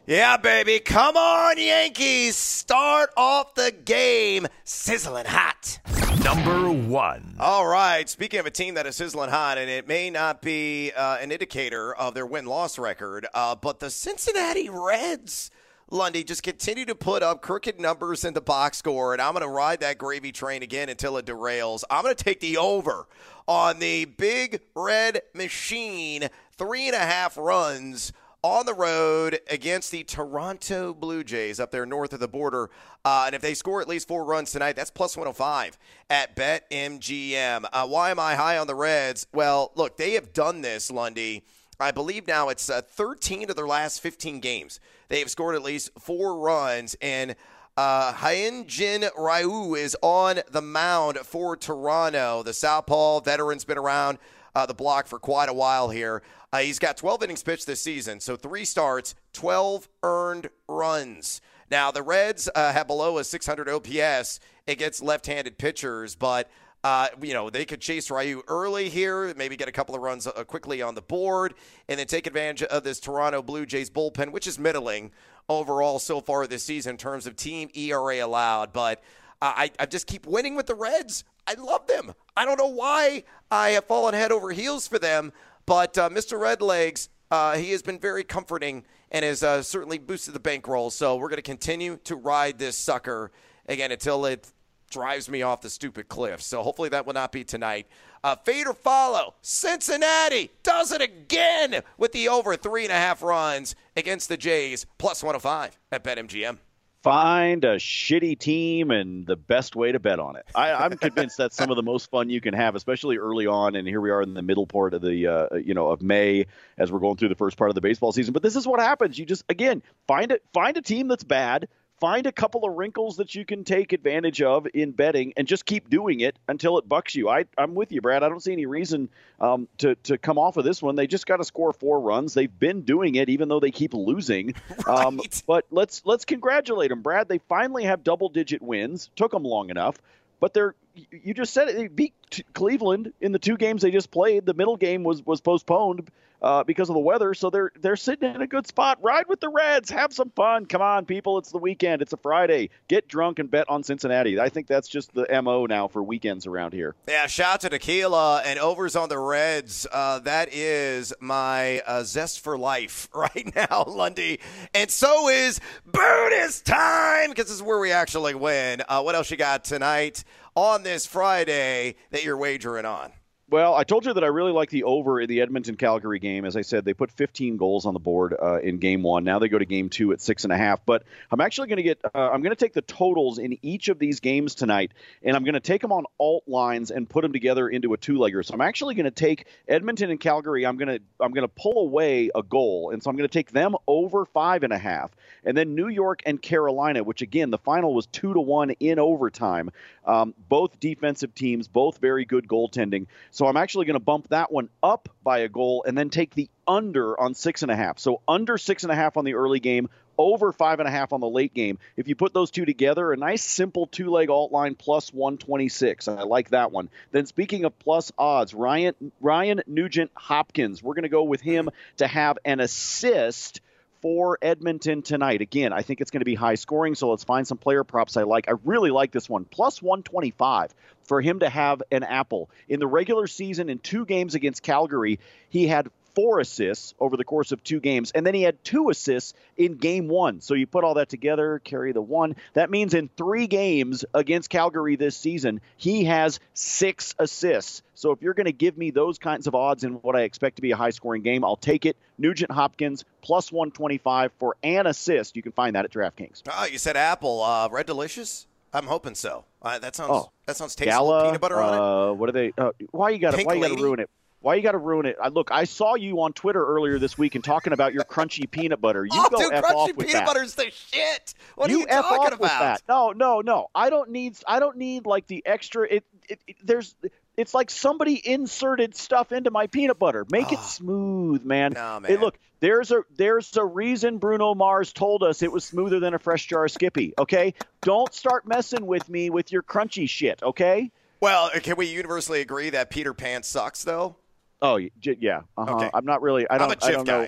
Yeah, 0.08 0.38
baby. 0.38 0.80
Come 0.80 1.16
on, 1.16 1.60
Yankees. 1.60 2.36
Start 2.36 3.12
off 3.16 3.54
the 3.54 3.72
game 3.72 4.48
sizzling 4.64 5.28
hot. 5.28 5.78
Number 6.24 6.72
one. 6.72 7.36
All 7.40 7.68
right. 7.68 8.10
Speaking 8.10 8.40
of 8.40 8.48
a 8.48 8.50
team 8.50 8.74
that 8.74 8.88
is 8.88 8.96
sizzling 8.96 9.30
hot, 9.30 9.60
and 9.60 9.70
it 9.70 9.88
may 9.88 10.10
not 10.10 10.42
be 10.42 10.92
uh, 10.92 11.18
an 11.18 11.32
indicator 11.32 11.94
of 11.94 12.16
their 12.16 12.26
win 12.26 12.48
loss 12.48 12.80
record, 12.80 13.28
uh, 13.36 13.54
but 13.54 13.80
the 13.80 13.92
Cincinnati 13.92 14.70
Reds. 14.70 15.52
Lundy 15.90 16.24
just 16.24 16.44
continue 16.44 16.84
to 16.86 16.96
put 16.96 17.24
up 17.24 17.42
crooked 17.42 17.80
numbers 17.80 18.26
in 18.26 18.34
the 18.34 18.42
box 18.42 18.80
score, 18.80 19.14
and 19.14 19.22
I'm 19.22 19.34
going 19.34 19.44
to 19.44 19.48
ride 19.48 19.82
that 19.82 20.00
gravy 20.00 20.34
train 20.34 20.64
again 20.64 20.90
until 20.90 21.16
it 21.18 21.26
derails. 21.28 21.84
I'm 21.92 22.04
going 22.04 22.16
to 22.16 22.24
take 22.24 22.42
the 22.42 22.58
over 22.58 23.08
on 23.48 23.80
the 23.80 24.04
big 24.04 24.60
red 24.76 25.22
machine, 25.34 26.28
three 26.58 26.88
and 26.88 26.96
a 26.96 27.00
half 27.00 27.38
runs 27.38 28.12
on 28.42 28.66
the 28.66 28.74
road 28.74 29.40
against 29.50 29.92
the 29.92 30.04
Toronto 30.04 30.94
Blue 30.94 31.24
Jays 31.24 31.60
up 31.60 31.72
there 31.72 31.86
north 31.86 32.14
of 32.14 32.20
the 32.20 32.28
border. 32.28 32.70
Uh, 33.04 33.24
and 33.28 33.36
if 33.36 33.42
they 33.42 33.54
score 33.54 33.82
at 33.82 33.88
least 33.88 34.08
four 34.08 34.24
runs 34.24 34.52
tonight, 34.52 34.76
that's 34.76 34.92
plus 34.92 35.18
105 35.18 35.78
at 36.10 36.36
BetMGM. 36.36 37.66
Uh, 37.72 37.88
why 37.88 38.12
am 38.12 38.20
I 38.20 38.36
high 38.36 38.58
on 38.58 38.68
the 38.68 38.76
Reds? 38.76 39.28
Well, 39.34 39.72
look, 39.76 39.98
they 39.98 40.14
have 40.14 40.34
done 40.34 40.62
this, 40.62 40.92
Lundy. 40.92 41.44
I 41.80 41.92
believe 41.92 42.28
now 42.28 42.50
it's 42.50 42.70
uh, 42.70 42.82
13 42.82 43.50
of 43.50 43.56
their 43.56 43.68
last 43.68 44.02
15 44.02 44.40
games. 44.40 44.80
They 45.10 45.20
have 45.20 45.30
scored 45.30 45.56
at 45.56 45.62
least 45.62 45.92
four 46.00 46.40
runs, 46.40 46.96
and 47.02 47.36
uh, 47.78 48.14
Hyun-Jin 48.14 49.06
Ryu 49.16 49.76
is 49.76 49.96
on 50.02 50.40
the 50.50 50.62
mound 50.62 51.18
for 51.20 51.56
Toronto. 51.56 52.42
The 52.42 52.54
Southpaw 52.54 53.22
veteran's 53.22 53.64
been 53.64 53.78
around 53.78 54.18
uh, 54.56 54.66
the 54.66 54.74
block 54.74 55.06
for 55.06 55.20
quite 55.20 55.50
a 55.50 55.54
while 55.54 55.90
here. 55.90 56.24
Uh, 56.54 56.60
he's 56.60 56.80
got 56.80 56.98
12 56.98 57.24
innings 57.24 57.44
pitched 57.44 57.68
this 57.68 57.82
season, 57.82 58.20
so 58.20 58.36
three 58.36 58.64
starts, 58.64 59.16
12 59.34 59.90
earned 60.04 60.50
runs. 60.70 61.42
Now, 61.70 61.92
the 61.92 62.02
Reds 62.02 62.50
uh, 62.56 62.72
have 62.72 62.88
below 62.88 63.18
a 63.18 63.24
600 63.24 63.68
OPS 63.68 64.40
against 64.68 65.04
left 65.04 65.26
handed 65.26 65.58
pitchers, 65.58 66.16
but 66.16 66.50
uh, 66.84 67.10
you 67.22 67.34
know, 67.34 67.50
they 67.50 67.66
could 67.66 67.82
chase 67.82 68.10
Ryu 68.10 68.44
early 68.48 68.88
here, 68.88 69.34
maybe 69.36 69.58
get 69.58 69.68
a 69.68 69.74
couple 69.74 69.94
of 69.94 70.02
runs 70.02 70.26
uh, 70.26 70.32
quickly 70.46 70.82
on 70.82 70.96
the 70.96 71.02
board, 71.02 71.54
and 71.90 72.00
then 72.00 72.08
take 72.08 72.28
advantage 72.28 72.64
of 72.64 72.84
this 72.84 73.00
Toronto 73.00 73.42
Blue 73.42 73.66
Jays 73.66 73.90
bullpen, 73.90 74.32
which 74.32 74.48
is 74.48 74.58
middling 74.58 75.12
overall 75.50 76.00
so 76.00 76.22
far 76.22 76.48
this 76.48 76.64
season 76.64 76.92
in 76.92 76.98
terms 76.98 77.28
of 77.28 77.36
team 77.36 77.70
ERA 77.74 78.26
allowed. 78.26 78.72
But 78.72 79.04
uh, 79.42 79.54
I, 79.56 79.72
I 79.80 79.86
just 79.86 80.08
keep 80.08 80.26
winning 80.26 80.56
with 80.56 80.68
the 80.68 80.76
Reds. 80.76 81.26
I 81.46 81.56
love 81.56 81.88
them. 81.88 82.14
I 82.36 82.46
don't 82.46 82.58
know 82.58 82.68
why 82.68 83.24
I 83.52 83.70
have 83.70 83.86
fallen 83.86 84.14
head 84.14 84.32
over 84.32 84.52
heels 84.52 84.88
for 84.88 85.00
them, 85.00 85.34
but 85.68 85.96
uh, 85.98 86.10
Mr. 86.10 86.40
Redlegs, 86.40 87.10
uh, 87.30 87.56
he 87.58 87.72
has 87.72 87.84
been 87.84 88.00
very 88.00 88.24
comforting 88.24 88.84
and 89.12 89.24
has 89.24 89.44
uh, 89.44 89.62
certainly 89.62 90.00
boosted 90.00 90.34
the 90.34 90.40
bankroll. 90.40 90.90
So 90.90 91.18
we're 91.18 91.30
going 91.30 91.36
to 91.36 91.44
continue 91.44 91.98
to 92.06 92.16
ride 92.16 92.58
this 92.58 92.76
sucker 92.76 93.32
again 93.68 93.92
until 93.92 94.26
it 94.26 94.52
drives 94.90 95.30
me 95.30 95.42
off 95.42 95.62
the 95.62 95.70
stupid 95.70 96.08
cliff. 96.08 96.42
So 96.42 96.64
hopefully 96.64 96.90
that 96.90 97.06
will 97.06 97.14
not 97.14 97.32
be 97.32 97.44
tonight. 97.44 97.88
Uh, 98.24 98.36
fade 98.38 98.66
or 98.66 98.74
follow. 98.74 99.36
Cincinnati 99.42 100.50
does 100.64 100.92
it 100.92 101.02
again 101.02 101.82
with 101.98 102.14
the 102.14 102.30
over 102.30 102.56
three 102.56 102.84
and 102.84 102.92
a 102.92 102.96
half 102.96 103.22
runs 103.22 103.76
against 103.96 104.30
the 104.30 104.38
Jays, 104.38 104.86
plus 104.98 105.22
105 105.22 105.78
at 105.92 106.04
BetMGM 106.04 106.58
find 107.04 107.64
a 107.64 107.76
shitty 107.76 108.38
team 108.38 108.92
and 108.92 109.26
the 109.26 109.36
best 109.36 109.76
way 109.76 109.92
to 109.92 110.00
bet 110.00 110.20
on 110.20 110.36
it. 110.36 110.46
I, 110.56 110.86
am 110.86 110.98
convinced 110.98 111.38
that's 111.38 111.56
some 111.56 111.70
of 111.70 111.76
the 111.76 111.84
most 111.84 112.10
fun 112.10 112.30
you 112.30 112.42
can 112.42 112.54
have, 112.54 112.76
especially 112.76 113.18
early 113.18 113.48
on. 113.48 113.76
And 113.76 113.88
here 113.88 114.02
we 114.02 114.10
are 114.10 114.22
in 114.22 114.34
the 114.34 114.42
middle 114.42 114.68
part 114.68 114.94
of 114.94 115.02
the 115.02 115.28
uh, 115.28 115.56
you 115.56 115.74
know 115.74 115.88
of 115.90 116.02
May 116.02 116.46
as 116.78 116.92
we're 116.92 117.00
going 117.00 117.18
through 117.18 117.30
the 117.30 117.36
first 117.36 117.58
part 117.58 117.70
of 117.70 117.76
the 117.76 117.82
baseball 117.82 118.12
season. 118.12 118.34
But 118.34 118.44
this 118.44 118.56
is 118.56 118.68
what 118.68 118.80
happens. 118.80 119.18
You 119.18 119.26
just 119.26 119.44
again 119.50 119.84
find 120.08 120.32
it 120.32 120.44
find 120.54 120.76
a 120.78 120.82
team 120.82 121.08
that's 121.08 121.24
bad, 121.24 121.68
find 122.00 122.28
a 122.28 122.32
couple 122.32 122.66
of 122.66 122.76
wrinkles 122.76 123.18
that 123.18 123.34
you 123.34 123.46
can 123.46 123.64
take 123.64 123.94
advantage 123.94 124.42
of 124.42 124.68
in 124.74 124.92
betting 124.92 125.34
and 125.36 125.48
just 125.48 125.66
keep 125.66 125.90
doing 125.90 126.20
it 126.20 126.38
until 126.48 126.78
it 126.78 126.88
bucks 126.88 127.16
you. 127.16 127.30
I, 127.30 127.46
I'm 127.58 127.76
with 127.76 127.92
you, 127.92 128.02
Brad. 128.02 128.24
I 128.24 128.30
don't 128.30 128.42
see 128.42 128.52
any 128.52 128.66
reason 128.66 129.10
um, 129.40 129.68
to, 129.80 129.96
to 130.04 130.18
come 130.18 130.38
off 130.38 130.58
of 130.58 130.64
this 130.64 130.82
one. 130.82 130.96
They 130.96 131.08
just 131.08 131.26
got 131.26 131.38
to 131.38 131.44
score 131.44 131.74
four 131.74 132.00
runs. 132.00 132.34
They've 132.34 132.60
been 132.60 132.82
doing 132.82 133.16
it 133.16 133.30
even 133.30 133.50
though 133.50 133.60
they 133.60 133.72
keep 133.72 133.94
losing. 133.94 134.54
Right. 134.86 135.06
Um, 135.06 135.22
but 135.48 135.66
let's 135.72 136.04
let's 136.06 136.24
congratulate 136.24 136.90
them, 136.90 137.02
Brad. 137.02 137.28
They 137.28 137.40
finally 137.40 137.86
have 137.86 138.04
double 138.04 138.30
digit 138.30 138.62
wins. 138.62 139.10
Took 139.16 139.32
them 139.32 139.44
long 139.44 139.70
enough. 139.70 139.98
But 140.40 140.54
they're 140.54 140.76
you 141.12 141.34
just 141.34 141.54
said 141.54 141.70
it. 141.70 141.76
They 141.76 141.88
beat 141.88 142.14
Cleveland 142.54 143.14
in 143.20 143.32
the 143.32 143.40
two 143.40 143.58
games 143.58 143.82
they 143.82 143.92
just 143.92 144.12
played. 144.12 144.46
The 144.46 144.54
middle 144.54 144.78
game 144.78 145.04
was 145.04 145.26
was 145.26 145.42
postponed 145.42 146.10
uh, 146.42 146.64
because 146.64 146.90
of 146.90 146.94
the 146.94 147.00
weather. 147.00 147.34
So 147.34 147.50
they're 147.50 147.72
they're 147.80 147.96
sitting 147.96 148.34
in 148.34 148.42
a 148.42 148.48
good 148.48 148.68
spot. 148.68 149.00
Ride 149.02 149.28
with 149.28 149.40
the 149.40 149.50
Reds. 149.50 149.90
Have 149.90 150.14
some 150.14 150.30
fun. 150.32 150.66
Come 150.66 150.82
on, 150.82 151.06
people. 151.06 151.38
It's 151.38 151.52
the 151.52 151.58
weekend. 151.58 152.02
It's 152.02 152.14
a 152.14 152.18
Friday. 152.18 152.70
Get 152.88 153.08
drunk 153.08 153.40
and 153.40 153.50
bet 153.50 153.70
on 153.70 153.84
Cincinnati. 153.84 154.40
I 154.40 154.50
think 154.50 154.68
that's 154.68 154.88
just 154.88 155.14
the 155.14 155.26
mo 155.42 155.66
now 155.66 155.88
for 155.88 156.04
weekends 156.04 156.46
around 156.48 156.74
here. 156.74 156.96
Yeah. 157.08 157.28
Shout 157.28 157.56
out 157.56 157.62
to 157.62 157.70
Tequila 157.70 158.42
and 158.46 158.60
overs 158.60 158.96
on 158.96 159.10
the 159.10 159.20
Reds. 159.20 159.88
Uh, 159.92 160.20
that 160.20 160.54
is 160.54 161.14
my 161.20 161.80
uh, 161.88 162.04
zest 162.04 162.42
for 162.42 162.58
life 162.58 163.10
right 163.14 163.54
now, 163.56 163.84
Lundy. 163.88 164.40
And 164.74 164.90
so 164.90 165.30
is 165.30 165.60
bonus 165.86 166.62
time 166.62 167.30
because 167.30 167.46
this 167.46 167.56
is 167.56 167.64
where 167.64 167.80
we 167.80 167.92
actually 167.92 168.36
win. 168.36 168.82
Uh, 168.88 169.02
what 169.02 169.16
else 169.16 169.32
you 169.32 169.38
got 169.38 169.64
tonight 169.64 170.24
on 170.56 170.84
this 170.84 171.06
Friday 171.06 171.96
that 172.12 172.24
you're 172.24 172.38
wagering 172.38 172.86
on? 172.86 173.12
Well, 173.50 173.76
I 173.76 173.86
told 173.86 174.06
you 174.06 174.14
that 174.14 174.26
I 174.26 174.28
really 174.28 174.52
like 174.52 174.72
the 174.72 174.84
over 174.84 175.22
in 175.22 175.30
the 175.30 175.40
Edmonton 175.40 175.78
Calgary 175.78 176.20
game. 176.20 176.44
As 176.44 176.58
I 176.58 176.64
said, 176.64 176.84
they 176.84 176.94
put 176.94 177.12
15 177.12 177.56
goals 177.56 177.86
on 177.86 177.94
the 177.94 178.00
board 178.00 178.36
uh, 178.38 178.60
in 178.60 178.78
game 178.78 179.04
one. 179.04 179.24
Now 179.24 179.40
they 179.40 179.48
go 179.48 179.58
to 179.58 179.64
game 179.64 179.88
two 179.88 180.12
at 180.12 180.20
six 180.20 180.44
and 180.44 180.52
a 180.52 180.58
half. 180.58 180.86
But 180.86 181.04
I'm 181.32 181.40
actually 181.40 181.70
going 181.70 181.78
to 181.78 181.84
get, 181.84 182.02
uh, 182.04 182.30
I'm 182.30 182.42
going 182.42 182.54
to 182.54 182.58
take 182.58 182.74
the 182.74 182.82
totals 182.82 183.40
in 183.40 183.58
each 183.62 183.88
of 183.88 184.00
these 184.00 184.20
games 184.20 184.54
tonight, 184.54 184.92
and 185.24 185.34
I'm 185.34 185.46
going 185.46 185.54
to 185.54 185.62
take 185.62 185.82
them 185.82 185.94
on 185.94 186.04
alt 186.20 186.44
lines 186.46 186.92
and 186.92 187.10
put 187.10 187.22
them 187.22 187.32
together 187.32 187.70
into 187.70 187.94
a 187.94 187.98
two-legger. 187.98 188.44
So 188.44 188.54
I'm 188.54 188.60
actually 188.60 188.96
going 188.96 189.06
to 189.06 189.12
take 189.12 189.48
Edmonton 189.66 190.12
and 190.12 190.20
Calgary. 190.20 190.66
I'm 190.66 190.76
going 190.76 191.00
to, 191.00 191.02
I'm 191.22 191.32
going 191.32 191.48
to 191.48 191.54
pull 191.56 191.80
away 191.88 192.30
a 192.36 192.44
goal, 192.44 192.90
and 192.92 193.02
so 193.02 193.10
I'm 193.10 193.16
going 193.16 193.30
to 193.30 193.34
take 193.34 193.52
them 193.52 193.78
over 193.88 194.26
five 194.26 194.64
and 194.64 194.74
a 194.74 194.78
half, 194.78 195.12
and 195.46 195.56
then 195.56 195.74
New 195.74 195.88
York 195.88 196.22
and 196.26 196.42
Carolina, 196.42 197.02
which 197.02 197.22
again 197.22 197.50
the 197.50 197.58
final 197.58 197.94
was 197.94 198.08
two 198.08 198.34
to 198.34 198.42
one 198.42 198.72
in 198.72 199.00
overtime. 199.00 199.72
Um, 200.04 200.34
both 200.50 200.80
defensive 200.82 201.34
teams, 201.34 201.70
both 201.70 202.00
very 202.00 202.26
good 202.26 202.46
goaltending. 202.48 203.08
So 203.38 203.46
I'm 203.46 203.56
actually 203.56 203.86
going 203.86 203.94
to 203.94 204.00
bump 204.00 204.30
that 204.30 204.52
one 204.52 204.68
up 204.82 205.10
by 205.24 205.40
a 205.42 205.48
goal 205.48 205.84
and 205.88 205.96
then 205.96 206.10
take 206.10 206.34
the 206.34 206.50
under 206.68 207.20
on 207.22 207.36
six 207.36 207.62
and 207.62 207.70
a 207.70 207.76
half. 207.76 208.00
So 208.00 208.22
under 208.28 208.58
six 208.58 208.82
and 208.82 208.92
a 208.92 208.96
half 208.96 209.16
on 209.16 209.26
the 209.26 209.36
early 209.36 209.60
game, 209.60 209.90
over 210.18 210.52
five 210.52 210.80
and 210.80 210.88
a 210.88 210.92
half 210.92 211.14
on 211.14 211.20
the 211.20 211.30
late 211.30 211.54
game. 211.54 211.78
If 211.98 212.08
you 212.08 212.16
put 212.16 212.34
those 212.34 212.50
two 212.50 212.66
together, 212.66 213.14
a 213.14 213.16
nice 213.16 213.44
simple 213.44 213.86
two 213.86 214.10
leg 214.10 214.32
alt 214.32 214.52
line 214.52 214.74
plus 214.74 215.14
126. 215.14 216.08
I 216.08 216.24
like 216.24 216.50
that 216.50 216.72
one. 216.72 216.90
Then 217.12 217.28
speaking 217.28 217.66
of 217.66 217.78
plus 217.78 218.12
odds, 218.18 218.56
Ryan 218.56 218.96
Ryan 219.22 219.62
Nugent 219.68 220.10
Hopkins. 220.16 220.82
We're 220.82 220.96
going 220.96 221.04
to 221.04 221.10
go 221.10 221.22
with 221.22 221.42
him 221.42 221.70
to 221.98 222.08
have 222.08 222.40
an 222.44 222.60
assist 222.60 223.62
for 224.02 224.38
Edmonton 224.42 225.02
tonight. 225.02 225.42
Again, 225.42 225.74
I 225.74 225.82
think 225.82 226.02
it's 226.02 226.12
going 226.12 226.22
to 226.22 226.26
be 226.26 226.36
high 226.36 226.56
scoring, 226.56 226.96
so 226.96 227.10
let's 227.10 227.24
find 227.24 227.48
some 227.48 227.58
player 227.58 227.84
props 227.84 228.18
I 228.18 228.24
like. 228.24 228.48
I 228.48 228.54
really 228.64 228.92
like 228.92 229.12
this 229.12 229.30
one. 229.30 229.46
Plus 229.46 229.82
125 229.82 230.74
for 231.04 231.22
him 231.22 231.40
to 231.40 231.50
have 231.50 231.82
an 231.92 232.04
apple. 232.04 232.50
In 232.68 232.80
the 232.80 232.88
regular 232.88 233.28
season, 233.28 233.70
in 233.70 233.80
two 233.80 234.06
games 234.06 234.36
against 234.36 234.64
Calgary, 234.64 235.20
he 235.50 235.68
had 235.68 235.88
four 236.18 236.40
assists 236.40 236.96
over 237.00 237.16
the 237.16 237.24
course 237.24 237.52
of 237.52 237.64
two 237.64 237.80
games, 237.80 238.12
and 238.12 238.26
then 238.26 238.34
he 238.34 238.42
had 238.42 238.64
two 238.64 238.90
assists 238.90 239.36
in 239.56 239.76
game 239.76 240.08
one. 240.08 240.42
So 240.42 240.56
you 240.56 240.66
put 240.66 240.84
all 240.84 240.96
that 240.96 241.10
together, 241.10 241.62
carry 241.64 241.92
the 241.92 242.02
one. 242.02 242.36
That 242.56 242.72
means 242.72 242.96
in 242.96 243.08
three 243.16 243.46
games 243.46 244.04
against 244.16 244.50
Calgary 244.50 244.96
this 244.96 245.16
season, 245.16 245.62
he 245.76 246.06
has 246.06 246.40
six 246.56 247.14
assists. 247.20 247.84
So 247.94 248.14
if 248.14 248.24
you're 248.24 248.34
going 248.34 248.48
to 248.48 248.52
give 248.52 248.80
me 248.80 248.90
those 248.90 249.20
kinds 249.20 249.46
of 249.46 249.54
odds 249.54 249.84
in 249.84 249.94
what 249.94 250.16
I 250.16 250.22
expect 250.22 250.56
to 250.56 250.64
be 250.64 250.72
a 250.72 250.76
high 250.76 250.90
scoring 250.90 251.22
game, 251.22 251.46
I'll 251.46 251.56
take 251.56 251.86
it. 251.86 251.96
Nugent 252.18 252.52
Hopkins 252.52 253.06
plus 253.22 253.52
125 253.52 254.32
for 254.40 254.56
an 254.64 254.88
assist. 254.88 255.36
You 255.36 255.44
can 255.44 255.52
find 255.52 255.76
that 255.76 255.86
at 255.86 255.92
DraftKings. 255.92 256.42
Oh, 256.52 256.66
you 256.66 256.80
said 256.80 256.98
Apple. 256.98 257.44
Uh, 257.44 257.70
Red 257.70 257.86
Delicious? 257.86 258.48
I'm 258.74 258.88
hoping 258.88 259.14
so. 259.14 259.46
Uh, 259.62 259.78
that 259.80 259.96
sounds 259.96 260.12
oh. 260.12 260.32
that 260.46 260.58
sounds 260.58 260.76
tasty. 260.76 260.90
Gala, 260.90 261.26
peanut 261.26 261.42
butter 261.42 261.60
on 261.62 261.74
uh, 261.74 262.12
it. 262.12 262.16
What 262.16 262.30
are 262.30 262.32
they? 262.32 262.54
Uh, 262.58 262.72
why 262.92 263.12
you 263.12 263.20
got 263.20 263.36
to 263.36 263.44
why 263.44 263.54
you 263.54 263.62
got 263.62 263.78
to 263.78 263.84
ruin 263.84 264.00
it? 264.00 264.10
Why 264.42 264.56
you 264.56 264.62
got 264.62 264.74
to 264.74 264.78
ruin 264.78 265.08
it? 265.08 265.18
I, 265.22 265.30
look, 265.30 265.52
I 265.52 265.64
saw 265.64 265.96
you 265.96 266.22
on 266.22 266.32
Twitter 266.34 266.64
earlier 266.64 267.00
this 267.00 267.18
week 267.18 267.36
and 267.36 267.44
talking 267.44 267.74
about 267.74 267.94
your 267.94 268.04
crunchy 268.04 268.50
peanut 268.50 268.80
butter. 268.80 269.04
You 269.04 269.12
oh, 269.14 269.30
go 269.30 269.38
dude, 269.38 269.54
f 269.54 269.64
crunchy 269.64 269.76
off 269.76 269.88
with 269.96 270.08
peanut 270.08 270.14
that. 270.14 270.26
butter's 270.28 270.54
the 270.54 270.72
shit. 270.72 271.34
What 271.56 271.70
you 271.70 271.78
are 271.78 271.80
you 271.80 271.86
f 271.90 272.06
talking 272.06 272.34
about? 272.34 272.82
No, 272.88 273.12
no, 273.12 273.42
no. 273.42 273.68
I 273.74 273.90
don't 273.90 274.12
need. 274.12 274.38
I 274.48 274.60
don't 274.60 274.78
need 274.78 275.06
like 275.06 275.26
the 275.28 275.44
extra. 275.46 275.88
It, 275.90 276.04
it, 276.30 276.40
it 276.48 276.56
there's. 276.64 276.96
It's 277.36 277.54
like 277.54 277.70
somebody 277.70 278.20
inserted 278.28 278.96
stuff 278.96 279.32
into 279.32 279.52
my 279.52 279.68
peanut 279.68 280.00
butter. 280.00 280.26
Make 280.32 280.52
it 280.52 280.60
ah. 280.60 280.64
smooth, 280.64 281.44
man. 281.44 281.74
No, 281.74 282.00
man. 282.00 282.12
Hey, 282.12 282.18
look, 282.18 282.40
there's 282.60 282.92
a 282.92 283.04
there's 283.16 283.56
a 283.58 283.66
reason 283.66 284.18
Bruno 284.18 284.56
Mars 284.56 284.94
told 284.94 285.24
us 285.24 285.44
it 285.44 285.52
was 285.52 285.64
smoother 285.64 286.00
than 286.00 286.14
a 286.14 286.20
fresh 286.20 286.48
jar 286.48 286.66
of 286.66 286.72
Skippy. 286.72 287.14
Okay, 287.18 287.54
don't 287.82 288.14
start 288.14 288.48
messing 288.48 288.86
with 288.86 289.08
me 289.10 289.30
with 289.30 289.52
your 289.52 289.64
crunchy 289.64 290.10
shit. 290.10 290.42
Okay. 290.44 290.92
Well, 291.20 291.50
can 291.62 291.78
we 291.78 291.88
universally 291.88 292.42
agree 292.42 292.70
that 292.70 292.92
Peter 292.92 293.14
Pan 293.14 293.42
sucks, 293.42 293.84
though? 293.84 294.16
Oh 294.62 294.78
yeah, 294.78 295.42
uh-huh. 295.58 295.76
Okay. 295.76 295.90
I'm 295.94 296.06
not 296.06 296.22
really. 296.22 296.50
I 296.50 296.58
don't. 296.58 296.72
I'm 296.72 296.78
a 296.80 296.86
I 296.86 296.90
Jif 296.90 296.94
don't 296.94 297.06
guy. 297.06 297.18
know. 297.24 297.28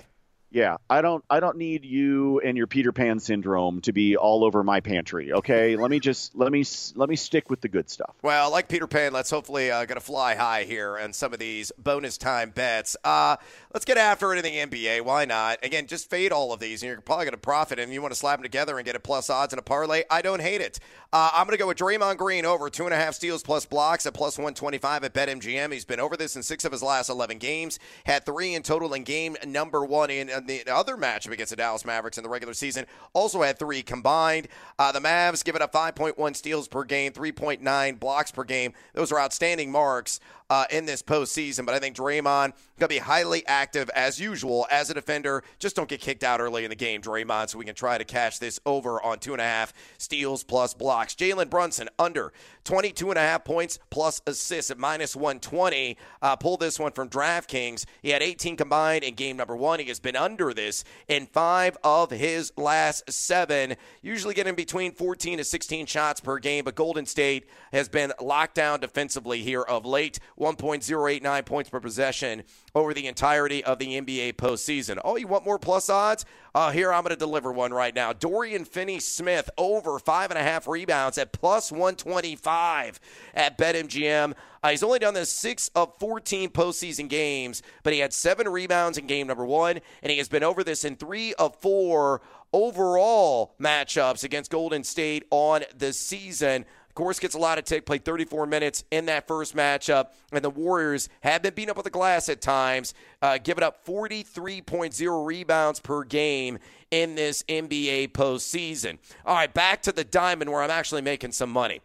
Yeah, 0.52 0.78
I 0.90 1.02
don't. 1.04 1.24
I 1.30 1.40
don't 1.40 1.58
need 1.58 1.86
you 1.86 2.40
and 2.40 2.58
your 2.58 2.66
Peter 2.66 2.92
Pan 2.92 3.20
syndrome 3.20 3.82
to 3.82 3.94
be 3.94 4.18
all 4.18 4.44
over 4.44 4.64
my 4.64 4.80
pantry. 4.80 5.32
Okay, 5.32 5.76
let 5.78 5.92
me 5.92 6.00
just 6.00 6.36
let 6.36 6.52
me 6.52 6.66
let 6.96 7.08
me 7.08 7.16
stick 7.16 7.52
with 7.52 7.62
the 7.62 7.68
good 7.68 7.88
stuff. 7.88 8.16
Well, 8.24 8.50
like 8.52 8.68
Peter 8.68 8.88
Pan, 8.88 9.14
let's 9.14 9.30
hopefully 9.30 9.70
uh, 9.70 9.86
to 9.86 10.00
fly 10.00 10.34
high 10.34 10.64
here 10.64 10.98
on 10.98 11.14
some 11.14 11.34
of 11.34 11.40
these 11.40 11.72
bonus 11.78 12.18
time 12.18 12.50
bets. 12.50 12.98
Uh, 13.04 13.36
let's 13.74 13.86
get 13.86 13.98
after 13.98 14.34
it 14.34 14.44
in 14.44 14.70
the 14.70 14.78
NBA. 14.78 15.02
Why 15.02 15.26
not? 15.26 15.64
Again, 15.64 15.88
just 15.88 16.10
fade 16.10 16.32
all 16.32 16.52
of 16.52 16.60
these, 16.60 16.82
and 16.82 16.90
you're 16.90 17.02
probably 17.02 17.26
going 17.26 17.34
to 17.34 17.38
profit. 17.38 17.80
And 17.80 17.94
you 17.94 18.02
want 18.02 18.14
to 18.14 18.20
slap 18.20 18.38
them 18.38 18.44
together 18.44 18.78
and 18.78 18.86
get 18.86 18.96
a 18.96 19.00
plus 19.00 19.30
odds 19.30 19.54
and 19.54 19.60
a 19.60 19.64
parlay. 19.64 20.04
I 20.10 20.22
don't 20.22 20.42
hate 20.42 20.62
it. 20.62 20.80
Uh, 21.12 21.32
I'm 21.34 21.46
going 21.46 21.58
to 21.58 21.62
go 21.62 21.68
with 21.68 21.78
Draymond 21.78 22.18
Green 22.18 22.46
over 22.46 22.70
two 22.70 22.86
and 22.86 22.94
a 22.94 22.98
half 22.98 23.16
steals 23.16 23.44
plus 23.44 23.66
blocks 23.66 24.06
at 24.06 24.14
plus 24.14 24.38
125 24.38 25.04
at 25.04 25.14
BetMGM. 25.14 25.72
He's 25.72 25.86
been 25.86 26.00
over 26.00 26.16
this 26.16 26.36
in 26.36 26.44
six 26.44 26.66
of 26.66 26.72
his 26.72 26.84
last 26.84 27.10
11 27.10 27.38
games. 27.40 27.80
Had 28.06 28.26
three 28.26 28.54
in 28.54 28.64
total 28.64 28.94
in 28.94 29.04
game 29.04 29.36
number 29.46 29.84
one 29.84 30.10
in 30.10 30.30
uh, 30.30 30.42
the 30.46 30.64
other 30.72 30.96
matchup 30.98 31.32
against 31.32 31.52
the 31.52 31.56
Dallas 31.56 31.86
Mavericks 31.86 32.18
in 32.18 32.24
the 32.24 32.30
regular 32.30 32.54
season. 32.54 32.86
Also 33.14 33.42
had 33.42 33.58
three 33.58 33.82
combined. 33.82 34.48
Uh, 34.78 34.92
the 34.92 35.00
Mavs 35.00 35.44
give 35.44 35.56
it 35.56 35.62
up 35.62 35.74
5.1 35.74 36.36
steals 36.36 36.68
per 36.68 36.84
game, 36.84 37.12
3.9 37.12 38.00
blocks 38.00 38.32
per 38.32 38.44
game. 38.44 38.74
Those 38.94 39.12
are 39.12 39.20
outstanding 39.20 39.72
marks 39.72 40.20
uh, 40.50 40.66
in 40.72 40.86
this 40.86 41.02
postseason. 41.02 41.66
But 41.66 41.76
I 41.76 41.80
think 41.80 41.96
Draymond 41.96 42.54
going 42.80 42.88
to 42.90 42.96
be 42.96 43.00
highly 43.00 43.46
active 43.46 43.90
as 43.90 44.20
usual 44.20 44.66
as 44.72 44.90
a 44.90 44.94
defender. 44.94 45.44
Just 45.60 45.76
don't 45.76 45.90
get 45.90 46.00
kicked 46.00 46.24
out 46.24 46.40
early 46.40 46.64
in 46.64 46.70
the 46.70 46.76
game, 46.76 47.02
Draymond, 47.02 47.50
so 47.50 47.60
we 47.60 47.66
can 47.66 47.76
try 47.76 47.98
to 47.98 48.06
cash 48.06 48.40
this 48.40 48.60
over 48.66 49.04
on 49.04 49.20
two 49.20 49.34
and 49.34 49.42
a 49.42 49.46
half 49.46 49.74
steals 49.98 50.44
plus 50.44 50.74
blocks. 50.74 51.14
Jalen 51.14 51.50
Brunson 51.50 51.90
under 52.00 52.32
22 52.64 53.10
and 53.10 53.18
a 53.18 53.22
half 53.22 53.44
points 53.44 53.80
plus 53.90 54.22
assists 54.26 54.72
at 54.72 54.78
minus 54.78 55.16
120. 55.16 55.98
Uh, 56.22 56.36
pull 56.36 56.56
this 56.58 56.80
one 56.80 56.92
from 56.92 57.10
DraftKings. 57.10 57.86
He 58.02 58.10
had 58.10 58.24
18 58.24 58.56
combined 58.56 59.04
in 59.04 59.16
game 59.16 59.38
number 59.38 59.56
one. 59.56 59.80
He 59.80 59.88
has 59.88 60.00
been 60.00 60.16
under 60.16 60.54
this 60.54 60.84
in 61.08 61.26
five 61.26 61.78
of 61.84 62.12
his 62.12 62.54
last 62.58 63.12
seven, 63.12 63.76
usually 64.02 64.34
getting 64.34 64.56
between 64.56 64.94
14 64.94 65.40
to 65.40 65.44
16 65.44 65.86
shots 65.86 66.22
per 66.22 66.40
game. 66.40 66.64
But 66.64 66.76
Golden 66.76 67.06
State 67.06 67.48
has 67.74 67.90
been 67.90 68.14
locked 68.22 68.56
down 68.56 68.80
defensively 68.80 69.42
here 69.42 69.62
of 69.62 69.86
late. 69.86 70.20
1.089 70.40 71.46
points 71.46 71.70
per 71.70 71.80
possession 71.80 72.44
over 72.74 72.94
the 72.94 73.08
entirety 73.08 73.64
of 73.64 73.80
the 73.80 74.00
NBA 74.00 74.34
postseason. 74.34 75.00
Oh, 75.04 75.16
you 75.18 75.28
want 75.28 75.46
more 75.46 75.60
plus 75.60 75.90
odds? 75.90 76.26
Uh, 76.56 76.72
here, 76.72 76.92
I'm 76.92 77.04
going 77.04 77.12
to 77.12 77.16
deliver 77.16 77.52
one 77.52 77.74
right 77.74 77.94
now. 77.94 78.14
Dorian 78.14 78.66
Finney 78.66 79.00
Smith 79.00 79.50
over 79.58 80.00
five 80.00 80.32
and 80.32 80.40
a 80.40 80.44
half 80.44 80.68
rebounds 80.68 81.18
at 81.18 81.32
plus 81.32 81.72
125 81.72 83.00
at 83.36 83.58
BetMGM. 83.58 84.34
Uh, 84.62 84.70
he's 84.70 84.84
only 84.84 85.00
done 85.00 85.14
this 85.14 85.32
six 85.32 85.70
of 85.76 85.94
14 86.00 86.50
postseason 86.50 87.08
games, 87.08 87.62
but 87.84 87.94
he 87.94 88.00
had 88.00 88.14
seven 88.14 88.48
rebounds 88.48 88.98
in 88.98 89.08
game 89.08 89.28
number 89.28 89.46
one, 89.46 89.80
and 90.02 90.12
he 90.12 90.18
has 90.18 90.28
been 90.28 90.44
over 90.44 90.64
this 90.64 90.84
in 90.84 90.96
three 90.96 91.34
of 91.36 91.56
four 91.58 92.22
overall 92.52 93.56
matchups 93.60 94.24
against 94.24 94.52
Golden 94.52 94.84
State 94.84 95.26
on 95.30 95.64
the 95.78 95.94
season. 95.94 96.66
Course, 97.00 97.18
gets 97.18 97.34
a 97.34 97.40
lot 97.40 97.58
of 97.58 97.64
tick, 97.64 97.86
played 97.86 98.04
34 98.04 98.46
minutes 98.46 98.84
in 98.92 99.06
that 99.06 99.26
first 99.26 99.56
matchup, 99.56 100.08
and 100.34 100.44
the 100.44 100.50
Warriors 100.50 101.08
have 101.22 101.42
been 101.42 101.54
beaten 101.54 101.72
up 101.72 101.78
with 101.78 101.86
the 101.86 101.90
glass 101.90 102.28
at 102.28 102.42
times, 102.42 102.94
uh, 103.22 103.38
giving 103.42 103.64
up 103.64 103.86
43.0 103.86 105.26
rebounds 105.26 105.80
per 105.80 106.04
game 106.04 106.60
in 106.92 107.16
this 107.16 107.44
NBA 107.44 108.10
postseason. 108.12 108.98
All 109.26 109.36
right, 109.36 109.54
back 109.54 109.82
to 109.84 109.94
the 109.94 110.04
diamond 110.04 110.52
where 110.52 110.62
I'm 110.62 110.70
actually 110.70 111.02
making 111.02 111.32
some 111.32 111.50
money. 111.50 111.80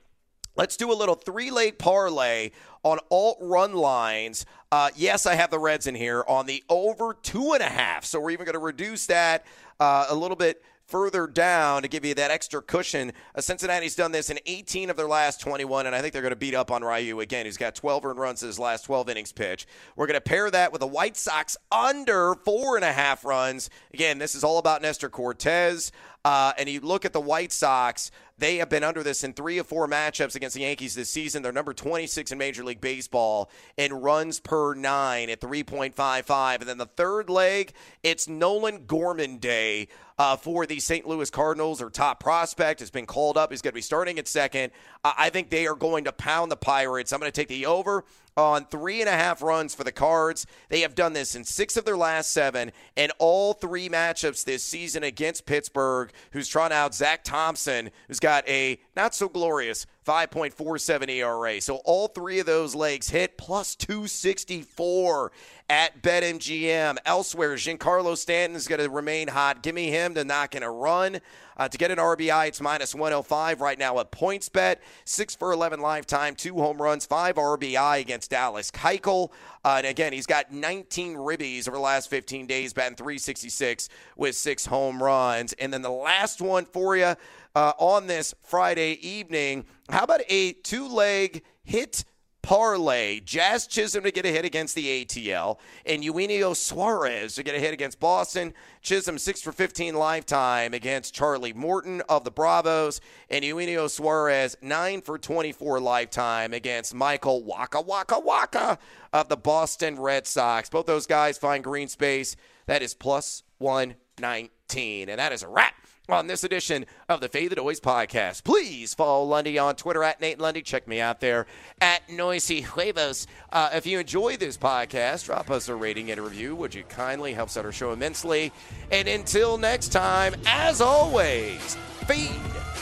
Let's 0.56 0.76
do 0.76 0.92
a 0.92 0.94
little 0.94 1.14
three 1.14 1.50
leg 1.50 1.78
parlay 1.78 2.50
on 2.82 2.98
alt 3.10 3.38
run 3.40 3.74
lines. 3.74 4.46
Uh, 4.72 4.90
yes, 4.96 5.26
I 5.26 5.36
have 5.36 5.50
the 5.50 5.58
Reds 5.58 5.86
in 5.86 5.94
here 5.94 6.24
on 6.26 6.46
the 6.46 6.64
over 6.68 7.14
two 7.22 7.52
and 7.52 7.62
a 7.62 7.68
half. 7.68 8.04
So 8.04 8.20
we're 8.20 8.30
even 8.30 8.46
going 8.46 8.54
to 8.54 8.58
reduce 8.58 9.06
that 9.06 9.46
uh, 9.78 10.06
a 10.08 10.14
little 10.14 10.36
bit 10.36 10.62
further 10.86 11.26
down 11.26 11.82
to 11.82 11.88
give 11.88 12.04
you 12.04 12.14
that 12.14 12.30
extra 12.30 12.62
cushion. 12.62 13.12
Uh, 13.34 13.40
Cincinnati's 13.40 13.96
done 13.96 14.12
this 14.12 14.30
in 14.30 14.38
18 14.46 14.90
of 14.90 14.96
their 14.96 15.08
last 15.08 15.40
21, 15.40 15.86
and 15.86 15.94
I 15.94 16.00
think 16.00 16.12
they're 16.12 16.22
going 16.22 16.30
to 16.30 16.36
beat 16.36 16.54
up 16.54 16.70
on 16.70 16.82
Ryu 16.82 17.20
again, 17.20 17.46
who's 17.46 17.56
got 17.56 17.74
12 17.74 18.04
earned 18.04 18.18
runs 18.18 18.42
in 18.42 18.48
his 18.48 18.58
last 18.58 18.84
12 18.84 19.08
innings 19.08 19.32
pitch. 19.32 19.66
We're 19.96 20.06
going 20.06 20.14
to 20.14 20.20
pair 20.20 20.50
that 20.50 20.72
with 20.72 20.80
the 20.80 20.86
White 20.86 21.16
Sox 21.16 21.56
under 21.72 22.34
four 22.34 22.76
and 22.76 22.84
a 22.84 22.92
half 22.92 23.24
runs. 23.24 23.70
Again, 23.92 24.18
this 24.18 24.34
is 24.34 24.44
all 24.44 24.58
about 24.58 24.82
Nestor 24.82 25.08
Cortes. 25.08 25.92
Uh, 26.24 26.54
and 26.56 26.70
you 26.70 26.80
look 26.80 27.04
at 27.04 27.12
the 27.12 27.20
White 27.20 27.52
Sox, 27.52 28.10
they 28.38 28.56
have 28.56 28.70
been 28.70 28.82
under 28.82 29.02
this 29.02 29.24
in 29.24 29.34
three 29.34 29.58
or 29.58 29.64
four 29.64 29.86
matchups 29.86 30.34
against 30.34 30.56
the 30.56 30.62
Yankees 30.62 30.94
this 30.94 31.10
season. 31.10 31.42
They're 31.42 31.52
number 31.52 31.74
26 31.74 32.32
in 32.32 32.38
Major 32.38 32.64
League 32.64 32.80
Baseball 32.80 33.50
in 33.76 33.92
runs 33.92 34.40
per 34.40 34.74
nine 34.74 35.28
at 35.28 35.40
3.55. 35.40 36.60
And 36.60 36.68
then 36.68 36.78
the 36.78 36.86
third 36.86 37.28
leg, 37.28 37.72
it's 38.02 38.26
Nolan 38.26 38.86
Gorman 38.86 39.36
Day 39.36 39.88
uh, 40.18 40.36
for 40.36 40.66
the 40.66 40.80
St. 40.80 41.06
Louis 41.06 41.30
Cardinals. 41.30 41.78
Their 41.78 41.90
top 41.90 42.20
prospect 42.20 42.80
has 42.80 42.90
been 42.90 43.06
called 43.06 43.36
up. 43.36 43.50
He's 43.50 43.62
going 43.62 43.72
to 43.72 43.74
be 43.74 43.80
starting 43.80 44.18
at 44.18 44.28
second. 44.28 44.72
I 45.04 45.30
think 45.30 45.50
they 45.50 45.66
are 45.66 45.74
going 45.74 46.04
to 46.04 46.12
pound 46.12 46.50
the 46.50 46.56
Pirates. 46.56 47.12
I'm 47.12 47.20
going 47.20 47.30
to 47.30 47.40
take 47.40 47.48
the 47.48 47.66
over 47.66 48.04
on 48.36 48.64
three 48.66 49.00
and 49.00 49.08
a 49.08 49.12
half 49.12 49.42
runs 49.42 49.74
for 49.74 49.84
the 49.84 49.92
Cards. 49.92 50.46
They 50.68 50.80
have 50.80 50.94
done 50.94 51.12
this 51.12 51.34
in 51.34 51.44
six 51.44 51.76
of 51.76 51.84
their 51.84 51.96
last 51.96 52.32
seven, 52.32 52.72
and 52.96 53.12
all 53.18 53.52
three 53.52 53.88
matchups 53.88 54.44
this 54.44 54.64
season 54.64 55.02
against 55.04 55.46
Pittsburgh, 55.46 56.10
who's 56.32 56.48
drawn 56.48 56.72
out 56.72 56.94
Zach 56.94 57.22
Thompson, 57.24 57.90
who's 58.08 58.20
got 58.20 58.48
a 58.48 58.80
not 58.96 59.14
so 59.14 59.28
glorious 59.28 59.86
5.47 60.04 61.08
ERA. 61.10 61.60
So 61.60 61.76
all 61.84 62.08
three 62.08 62.38
of 62.38 62.46
those 62.46 62.74
legs 62.74 63.10
hit 63.10 63.38
plus 63.38 63.74
264 63.74 65.32
at 65.70 66.02
BetMGM. 66.02 66.98
Elsewhere, 67.06 67.54
Giancarlo 67.54 68.16
Stanton 68.16 68.56
is 68.56 68.68
going 68.68 68.80
to 68.80 68.90
remain 68.90 69.28
hot. 69.28 69.62
Give 69.62 69.74
me 69.74 69.88
him 69.88 70.14
to 70.14 70.24
knock 70.24 70.54
in 70.54 70.62
a 70.62 70.70
run. 70.70 71.20
Uh, 71.56 71.68
to 71.68 71.78
get 71.78 71.90
an 71.90 71.98
RBI, 71.98 72.48
it's 72.48 72.60
minus 72.60 72.94
105 72.94 73.60
right 73.60 73.78
now 73.78 73.98
at 74.00 74.10
PointsBet. 74.10 74.76
6 75.04 75.36
for 75.36 75.52
11 75.52 75.80
lifetime, 75.80 76.34
two 76.34 76.56
home 76.56 76.82
runs, 76.82 77.06
five 77.06 77.36
RBI 77.36 78.00
against 78.00 78.30
Dallas 78.30 78.70
Keuchel. 78.70 79.30
Uh, 79.64 79.76
and 79.78 79.86
again, 79.86 80.12
he's 80.12 80.26
got 80.26 80.52
19 80.52 81.14
ribbies 81.14 81.68
over 81.68 81.76
the 81.76 81.82
last 81.82 82.10
15 82.10 82.46
days, 82.46 82.72
batting 82.72 82.96
366 82.96 83.88
with 84.16 84.34
six 84.34 84.66
home 84.66 85.02
runs. 85.02 85.52
And 85.54 85.72
then 85.72 85.82
the 85.82 85.90
last 85.90 86.42
one 86.42 86.64
for 86.66 86.96
you 86.96 87.14
uh, 87.54 87.72
on 87.78 88.06
this 88.06 88.34
Friday 88.42 88.92
evening. 89.06 89.64
How 89.88 90.04
about 90.04 90.22
a 90.28 90.52
two 90.52 90.88
leg 90.88 91.42
hit? 91.62 92.04
parlay. 92.44 93.20
Jazz 93.20 93.66
Chisholm 93.66 94.04
to 94.04 94.10
get 94.10 94.26
a 94.26 94.28
hit 94.28 94.44
against 94.44 94.74
the 94.74 95.04
ATL, 95.04 95.58
and 95.86 96.04
Eugenio 96.04 96.52
Suarez 96.52 97.36
to 97.36 97.42
get 97.42 97.54
a 97.54 97.58
hit 97.58 97.72
against 97.72 97.98
Boston. 97.98 98.52
Chisholm 98.82 99.16
6 99.16 99.40
for 99.40 99.50
15 99.50 99.94
lifetime 99.94 100.74
against 100.74 101.14
Charlie 101.14 101.54
Morton 101.54 102.02
of 102.02 102.22
the 102.22 102.30
Bravos, 102.30 103.00
and 103.30 103.42
Eugenio 103.44 103.88
Suarez 103.88 104.56
9 104.60 105.00
for 105.00 105.18
24 105.18 105.80
lifetime 105.80 106.52
against 106.52 106.94
Michael 106.94 107.42
Waka 107.42 107.80
Waka 107.80 108.20
Waka 108.20 108.78
of 109.14 109.30
the 109.30 109.38
Boston 109.38 109.98
Red 109.98 110.26
Sox. 110.26 110.68
Both 110.68 110.84
those 110.84 111.06
guys 111.06 111.38
find 111.38 111.64
green 111.64 111.88
space. 111.88 112.36
That 112.66 112.82
is 112.82 112.92
plus 112.92 113.42
119. 113.56 115.08
And 115.08 115.18
that 115.18 115.32
is 115.32 115.42
a 115.42 115.48
wrap 115.48 115.74
on 116.08 116.26
this 116.26 116.44
edition 116.44 116.86
of 117.08 117.20
the 117.20 117.28
Fade 117.28 117.50
the 117.50 117.56
Noise 117.56 117.80
podcast. 117.80 118.44
Please 118.44 118.94
follow 118.94 119.24
Lundy 119.24 119.58
on 119.58 119.76
Twitter 119.76 120.02
at 120.02 120.20
Nate 120.20 120.38
Lundy. 120.38 120.62
Check 120.62 120.86
me 120.86 121.00
out 121.00 121.20
there 121.20 121.46
at 121.80 122.08
Noisy 122.10 122.60
Huevos. 122.60 123.26
Uh, 123.50 123.70
if 123.72 123.86
you 123.86 123.98
enjoy 123.98 124.36
this 124.36 124.56
podcast, 124.56 125.26
drop 125.26 125.50
us 125.50 125.68
a 125.68 125.74
rating 125.74 126.10
and 126.10 126.20
a 126.20 126.22
review. 126.22 126.54
Would 126.56 126.74
you 126.74 126.84
kindly? 126.84 127.32
Helps 127.32 127.56
out 127.56 127.64
our 127.64 127.72
show 127.72 127.92
immensely. 127.92 128.52
And 128.90 129.08
until 129.08 129.56
next 129.58 129.88
time, 129.88 130.34
as 130.46 130.80
always, 130.80 131.76
feed 132.06 132.30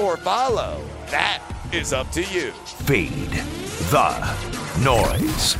or 0.00 0.16
follow. 0.16 0.82
That 1.06 1.42
is 1.72 1.92
up 1.92 2.10
to 2.12 2.22
you. 2.22 2.50
Fade 2.84 3.30
the 3.90 4.82
noise. 4.82 5.56